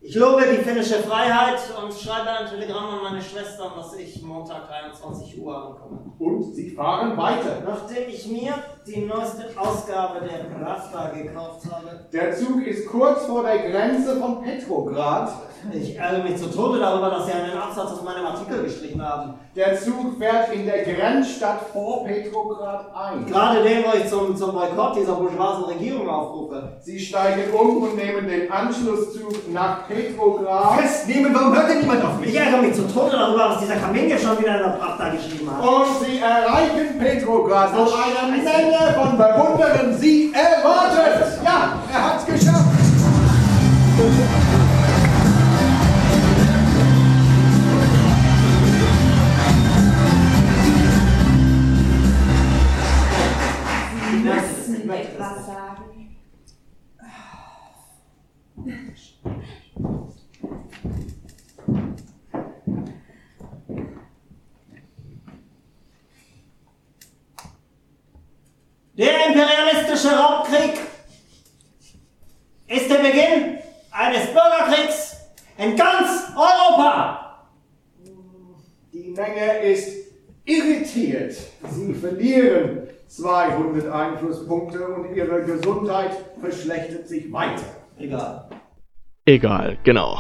Ich 0.03 0.15
lobe 0.15 0.41
die 0.51 0.63
finnische 0.63 0.95
Freiheit 0.95 1.59
und 1.79 1.93
schreibe 1.93 2.31
ein 2.31 2.47
Telegramm 2.47 2.89
an 2.89 3.03
meine 3.03 3.21
Schwestern, 3.21 3.73
dass 3.77 3.93
ich 3.93 4.19
Montag 4.23 4.67
23 4.67 5.39
Uhr 5.39 5.55
ankomme. 5.55 6.11
Und 6.17 6.55
Sie 6.55 6.71
fahren 6.71 7.15
weiter. 7.15 7.61
Nachdem 7.63 8.09
ich 8.09 8.27
mir 8.27 8.51
die 8.87 9.01
neueste 9.01 9.45
Ausgabe 9.55 10.21
der 10.21 10.45
Pravda 10.45 11.09
gekauft 11.09 11.67
habe. 11.71 12.07
Der 12.11 12.35
Zug 12.35 12.65
ist 12.65 12.87
kurz 12.87 13.25
vor 13.25 13.43
der 13.43 13.69
Grenze 13.69 14.15
von 14.15 14.41
Petrograd. 14.41 15.33
Ich 15.71 15.95
ärgere 15.95 16.23
mich 16.23 16.37
zu 16.37 16.49
Tode 16.49 16.79
darüber, 16.79 17.11
dass 17.11 17.27
Sie 17.27 17.33
einen 17.33 17.55
Absatz 17.55 17.91
aus 17.91 18.03
meinem 18.03 18.25
Artikel 18.25 18.63
gestrichen 18.63 19.07
haben. 19.07 19.35
Der 19.55 19.79
Zug 19.79 20.17
fährt 20.17 20.51
in 20.53 20.65
der 20.65 20.83
Grenzstadt 20.83 21.61
vor 21.71 22.03
Petrograd 22.05 22.95
ein. 22.95 23.27
Gerade 23.27 23.61
den, 23.61 23.83
wo 23.83 23.95
ich 23.95 24.07
zum, 24.07 24.35
zum 24.35 24.53
Boykott 24.53 24.95
dieser 24.95 25.13
bourgeoisen 25.13 25.65
Regierung 25.65 26.09
aufrufe. 26.09 26.77
Sie 26.79 26.99
steigen 26.99 27.53
um 27.53 27.83
und 27.83 27.95
nehmen 27.95 28.27
den 28.27 28.51
Anschlusszug 28.51 29.51
nach 29.53 29.87
Petrograd. 29.95 30.79
Festnehmen, 30.79 31.33
warum 31.33 31.55
hört 31.55 31.69
denn 31.69 31.79
niemand 31.79 32.03
auf 32.03 32.19
mich? 32.19 32.29
Ich 32.29 32.39
ärgere 32.39 32.61
mich 32.61 32.73
zu 32.73 32.87
Tode 32.87 33.17
darüber, 33.17 33.49
was 33.49 33.59
dieser 33.59 33.75
Kaminje 33.75 34.17
schon 34.17 34.39
wieder 34.39 34.55
in 34.55 34.63
der 34.63 34.77
Pravda 34.77 35.09
geschrieben 35.09 35.49
hat. 35.51 35.63
Und 35.63 36.05
sie 36.05 36.19
erreichen 36.19 36.99
Petrograd, 36.99 37.69
wo 37.75 37.81
eine 37.81 38.31
Menge 38.31 38.93
von 38.95 39.17
Bewunderern 39.17 39.97
sie 39.97 40.33
erwartet. 40.33 41.39
Ja, 41.43 41.73
er 41.91 42.13
hat's 42.13 42.25
geschafft. 42.25 42.60
Verlieren 82.21 82.87
200 83.07 83.91
Einflusspunkte 83.91 84.87
und 84.87 85.15
ihre 85.15 85.43
Gesundheit 85.43 86.11
verschlechtert 86.39 87.07
sich 87.07 87.31
weiter. 87.31 87.63
Egal. 87.97 88.49
Egal, 89.25 89.77
genau. 89.83 90.19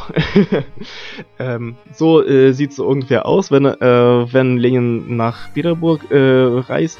ähm, 1.39 1.75
so 1.93 2.23
äh, 2.23 2.53
sieht 2.53 2.71
es 2.71 2.75
so 2.75 2.85
ungefähr 2.85 3.25
aus, 3.25 3.51
wenn, 3.51 3.65
äh, 3.65 4.33
wenn 4.33 4.57
Lenin 4.57 5.15
nach 5.15 5.53
Peterburg 5.53 6.11
äh, 6.11 6.17
reist. 6.17 6.99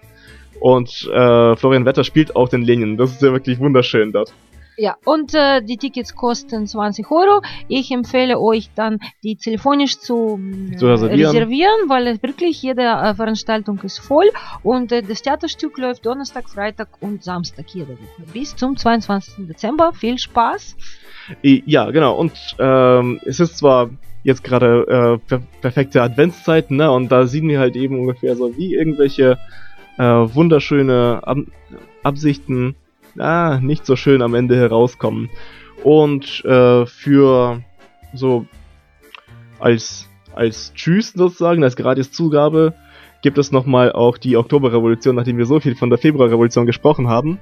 Und 0.61 1.11
äh, 1.12 1.57
Florian 1.57 1.87
Wetter 1.87 2.05
spielt 2.05 2.37
auch 2.37 2.49
den 2.49 2.62
Lenin. 2.62 2.96
Das 2.96 3.11
ist 3.11 3.20
ja 3.20 3.33
wirklich 3.33 3.59
wunderschön 3.59 4.12
dort. 4.12 4.33
Ja, 4.79 4.97
und 5.05 5.35
äh, 5.35 5.62
die 5.62 5.79
Tickets 5.79 6.15
kosten 6.15 6.67
20 6.67 7.11
Euro. 7.11 7.41
Ich 7.69 7.91
empfehle 7.91 8.39
euch 8.39 8.71
dann, 8.75 8.99
die 9.23 9.37
telefonisch 9.37 9.99
zu, 9.99 10.39
äh, 10.73 10.77
Zu 10.77 10.89
reservieren. 10.89 11.89
weil 11.89 12.07
es 12.09 12.23
wirklich 12.23 12.62
jede 12.62 12.83
äh, 12.83 13.15
Veranstaltung 13.15 13.81
ist 13.83 13.99
voll 13.99 14.31
und 14.62 14.93
äh, 14.93 15.03
das 15.03 15.23
Theaterstück 15.23 15.79
läuft 15.79 16.05
Donnerstag, 16.05 16.49
Freitag 16.49 16.89
und 17.01 17.25
Samstag 17.25 17.67
jede 17.69 17.93
Woche. 17.93 18.33
Bis 18.33 18.55
zum 18.55 18.77
22. 18.77 19.47
Dezember. 19.47 19.93
Viel 19.95 20.19
Spaß. 20.19 20.77
Ja, 21.43 21.91
genau. 21.91 22.17
Und 22.17 22.33
ähm, 22.59 23.21
es 23.25 23.41
ist 23.41 23.59
zwar 23.59 23.91
jetzt 24.23 24.45
gerade 24.45 25.19
äh, 25.23 25.29
per 25.29 25.41
perfekte 25.61 26.03
Adventszeit, 26.03 26.71
ne? 26.71 26.91
Und 26.91 27.11
da 27.11 27.27
sehen 27.27 27.49
wir 27.49 27.59
halt 27.61 27.77
eben 27.77 27.99
ungefähr 27.99 28.37
so 28.37 28.57
wie 28.57 28.75
irgendwelche 28.75 29.39
äh, 29.99 30.03
wunderschöne 30.03 31.21
Ab 31.23 31.39
Absichten, 32.03 32.77
ah, 33.18 33.59
nicht 33.61 33.87
so 33.87 33.96
schön 33.96 34.22
am 34.22 34.35
Ende 34.35 34.57
herauskommen. 34.57 35.31
Und 35.83 36.44
äh, 36.44 36.87
für 36.87 37.62
so 38.14 38.46
als 39.59 40.09
als 40.37 40.72
Tschüss 40.74 41.12
sozusagen, 41.12 41.64
als 41.64 41.76
Gratis-Zugabe, 41.76 42.74
gibt 43.22 43.38
es 43.38 43.50
nochmal 43.50 43.92
auch 43.92 44.18
die 44.18 44.37
Oktoberrevolution, 44.37 45.16
nachdem 45.16 45.38
wir 45.38 45.46
so 45.46 45.59
viel 45.59 45.74
von 45.74 45.90
der 45.90 45.98
Februarrevolution 45.98 46.66
gesprochen 46.66 47.09
haben. 47.09 47.40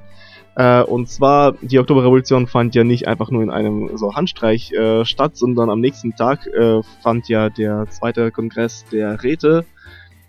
Äh, 0.57 0.83
und 0.83 1.09
zwar, 1.09 1.53
die 1.61 1.81
Oktoberrevolution 1.81 2.47
fand 2.47 2.75
ja 2.77 2.85
nicht 2.85 3.09
einfach 3.09 3.31
nur 3.31 3.43
in 3.43 3.51
einem 3.51 3.97
so 3.97 4.15
Handstreich 4.15 4.73
äh, 4.73 5.05
statt, 5.05 5.37
sondern 5.37 5.69
am 5.69 5.81
nächsten 5.81 6.15
Tag 6.15 6.47
äh, 6.47 6.81
fand 7.03 7.29
ja 7.29 7.51
der 7.51 7.87
zweite 7.91 8.31
Kongress 8.31 8.85
der 8.93 9.23
Räte 9.23 9.67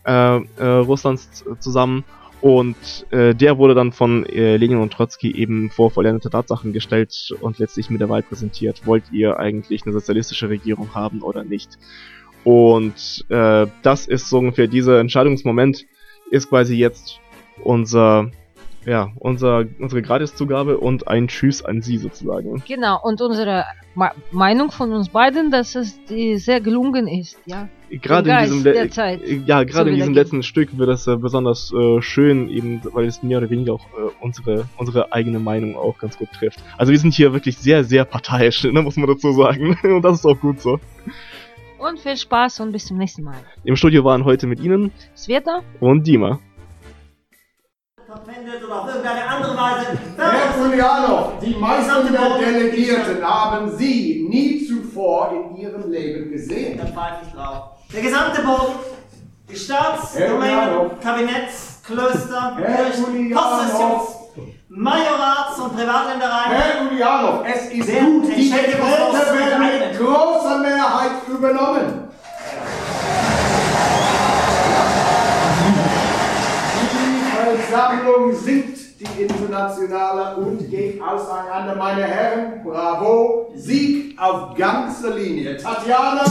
äh, 0.03 0.37
äh, 0.37 0.65
Russlands 0.65 1.45
zusammen. 1.59 2.03
Und 2.45 3.07
äh, 3.09 3.33
der 3.33 3.57
wurde 3.57 3.73
dann 3.73 3.91
von 3.91 4.23
äh, 4.27 4.57
Lenin 4.57 4.77
und 4.77 4.93
Trotzki 4.93 5.35
eben 5.35 5.71
vor 5.71 5.89
vollendete 5.89 6.29
Tatsachen 6.29 6.73
gestellt 6.73 7.33
und 7.41 7.57
letztlich 7.57 7.89
mit 7.89 8.01
der 8.01 8.09
Wahl 8.09 8.21
präsentiert. 8.21 8.85
Wollt 8.85 9.05
ihr 9.11 9.39
eigentlich 9.39 9.83
eine 9.83 9.93
sozialistische 9.93 10.47
Regierung 10.47 10.93
haben 10.93 11.23
oder 11.23 11.43
nicht? 11.43 11.79
Und 12.43 13.25
äh, 13.29 13.65
das 13.81 14.05
ist 14.05 14.29
so 14.29 14.37
ungefähr 14.37 14.67
dieser 14.67 14.99
Entscheidungsmoment, 14.99 15.87
ist 16.29 16.47
quasi 16.47 16.75
jetzt 16.75 17.19
unser 17.63 18.29
ja, 18.85 19.09
unser, 19.19 19.65
unsere 19.79 20.01
Gratiszugabe 20.01 20.77
und 20.77 21.07
ein 21.07 21.27
Tschüss 21.27 21.63
an 21.63 21.81
Sie 21.81 21.97
sozusagen. 21.97 22.63
Genau, 22.67 22.99
und 23.03 23.21
unsere 23.21 23.65
Ma 23.95 24.11
Meinung 24.31 24.71
von 24.71 24.91
uns 24.93 25.09
beiden, 25.09 25.51
dass 25.51 25.75
es 25.75 26.03
die 26.05 26.37
sehr 26.37 26.61
gelungen 26.61 27.07
ist, 27.07 27.37
ja. 27.45 27.67
Gerade 27.89 28.29
in 28.31 28.39
diesem, 28.43 28.63
Le- 28.63 28.89
ja, 29.45 29.63
gerade 29.63 29.89
in 29.91 29.95
diesem 29.95 30.13
letzten 30.13 30.43
Stück 30.43 30.77
wird 30.77 30.89
das 30.89 31.07
äh, 31.07 31.15
besonders 31.15 31.71
äh, 31.71 32.01
schön, 32.01 32.49
eben, 32.49 32.81
weil 32.93 33.05
es 33.05 33.23
mehr 33.23 33.37
oder 33.37 33.49
weniger 33.49 33.73
auch 33.73 33.85
äh, 33.97 34.11
unsere, 34.21 34.65
unsere 34.77 35.13
eigene 35.13 35.39
Meinung 35.39 35.75
auch 35.77 35.97
ganz 35.97 36.17
gut 36.17 36.29
trifft. 36.33 36.59
Also 36.77 36.91
wir 36.91 36.99
sind 36.99 37.13
hier 37.13 37.31
wirklich 37.31 37.57
sehr, 37.57 37.83
sehr 37.83 38.03
parteiisch, 38.05 38.63
ne, 38.65 38.81
muss 38.81 38.97
man 38.97 39.07
dazu 39.07 39.31
sagen. 39.33 39.77
Und 39.83 40.01
das 40.01 40.19
ist 40.19 40.25
auch 40.25 40.39
gut 40.39 40.59
so. 40.59 40.79
Und 41.77 41.99
viel 41.99 42.17
Spaß 42.17 42.61
und 42.61 42.71
bis 42.71 42.85
zum 42.85 42.97
nächsten 42.97 43.23
Mal. 43.23 43.35
Im 43.63 43.75
Studio 43.75 44.03
waren 44.03 44.25
heute 44.25 44.47
mit 44.47 44.59
Ihnen 44.59 44.91
Sveta? 45.15 45.61
und 45.79 46.07
Dima. 46.07 46.39
Verpfändet 48.05 48.63
oder 48.63 48.81
auf 48.81 48.87
irgendeine 48.87 49.25
andere 49.27 49.57
Weise. 49.57 49.97
Herr 50.15 50.63
Julianov, 50.63 51.39
die 51.41 51.55
meisten 51.55 52.13
der 52.13 52.37
Delegierten 52.37 53.25
haben 53.25 53.75
Sie 53.77 54.27
nie 54.29 54.63
zuvor 54.67 55.31
in 55.31 55.57
Ihrem 55.57 55.89
Leben 55.89 56.31
gesehen. 56.31 56.77
Da 56.77 56.85
pfeife 56.85 57.21
ich 57.25 57.33
drauf. 57.33 57.63
Der 57.91 58.01
gesamte 58.03 58.41
Boden, 58.43 58.75
die 59.49 59.55
Staats-, 59.55 60.15
Herr 60.19 60.29
Domänen, 60.29 60.55
Julianov. 60.55 60.91
Kabinetts, 61.01 61.81
Klöster, 61.83 62.57
Kirchen, 62.57 63.15
Julianov. 63.15 63.43
Possessions, 63.43 64.01
Majorats- 64.69 65.59
und 65.59 65.75
Privatländereien. 65.75 66.51
Herr 66.51 66.83
Julianov, 66.83 67.43
es 67.47 67.71
ist 67.71 67.87
gut, 67.99 68.37
die 68.37 68.51
vor. 68.51 69.13
werden 69.33 69.79
mit 69.79 69.97
großer 69.97 70.59
Mehrheit 70.59 71.11
übernommen. 71.27 72.05
Versammlung 77.75 78.33
singt 78.33 78.77
die 79.01 79.23
internationale 79.23 80.37
und 80.37 80.69
geht 80.69 81.01
auseinander. 81.01 81.75
Meine 81.75 82.03
Herren, 82.05 82.63
bravo, 82.63 83.51
Sieg 83.53 84.17
auf 84.17 84.55
ganzer 84.55 85.13
Linie. 85.13 85.57
Tatjana, 85.57 86.23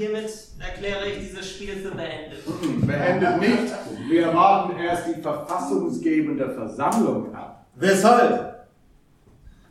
hiermit 0.00 0.32
erkläre 0.58 1.06
ich 1.10 1.28
dieses 1.28 1.50
Spiel 1.50 1.76
für 1.76 1.90
beendet. 1.90 2.42
beendet 2.86 3.40
nicht. 3.40 3.74
Wir 4.08 4.34
warten 4.34 4.78
erst 4.78 5.08
die 5.08 5.20
verfassungsgebende 5.20 6.50
Versammlung 6.54 7.34
ab. 7.34 7.66
Weshalb? 7.74 8.66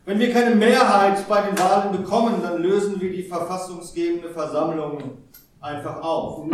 Wenn 0.05 0.19
wir 0.19 0.31
keine 0.31 0.55
Mehrheit 0.55 1.27
bei 1.27 1.41
den 1.41 1.57
Wahlen 1.57 1.91
bekommen, 1.91 2.35
dann 2.43 2.61
lösen 2.61 3.01
wir 3.01 3.11
die 3.11 3.23
verfassungsgebende 3.23 4.29
Versammlung 4.29 5.17
einfach 5.61 6.01
auf. 6.01 6.45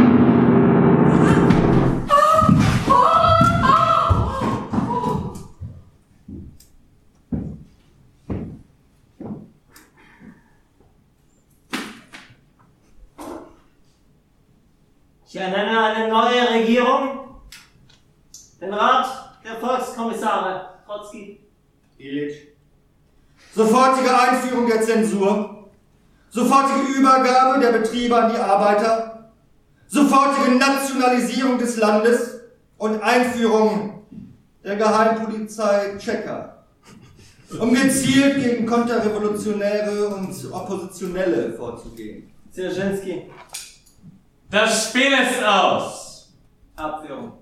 Neue 15.40 16.50
Regierung, 16.50 17.42
den 18.62 18.74
Rat 18.74 19.08
der 19.44 19.56
Volkskommissare 19.60 20.70
Trotzki, 20.86 21.40
Illich. 21.98 22.48
Sofortige 23.54 24.18
Einführung 24.18 24.68
der 24.68 24.82
Zensur, 24.82 25.70
sofortige 26.30 27.00
Übergabe 27.00 27.60
der 27.60 27.72
Betriebe 27.72 28.16
an 28.16 28.32
die 28.34 28.38
Arbeiter, 28.38 29.32
sofortige 29.88 30.58
Nationalisierung 30.58 31.58
des 31.58 31.78
Landes 31.78 32.42
und 32.78 33.02
Einführung 33.02 34.06
der 34.64 34.76
Geheimpolizei 34.76 35.96
Tschecker, 35.98 36.66
um 37.60 37.74
gezielt 37.74 38.44
gegen 38.44 38.66
Konterrevolutionäre 38.66 40.08
und 40.08 40.34
Oppositionelle 40.52 41.54
vorzugehen. 41.54 42.32
Dzierżynski, 42.52 43.24
Das 44.56 44.88
Spiel 44.88 45.12
ist 45.12 45.44
aus. 45.44 46.34
Abführung. 46.78 47.34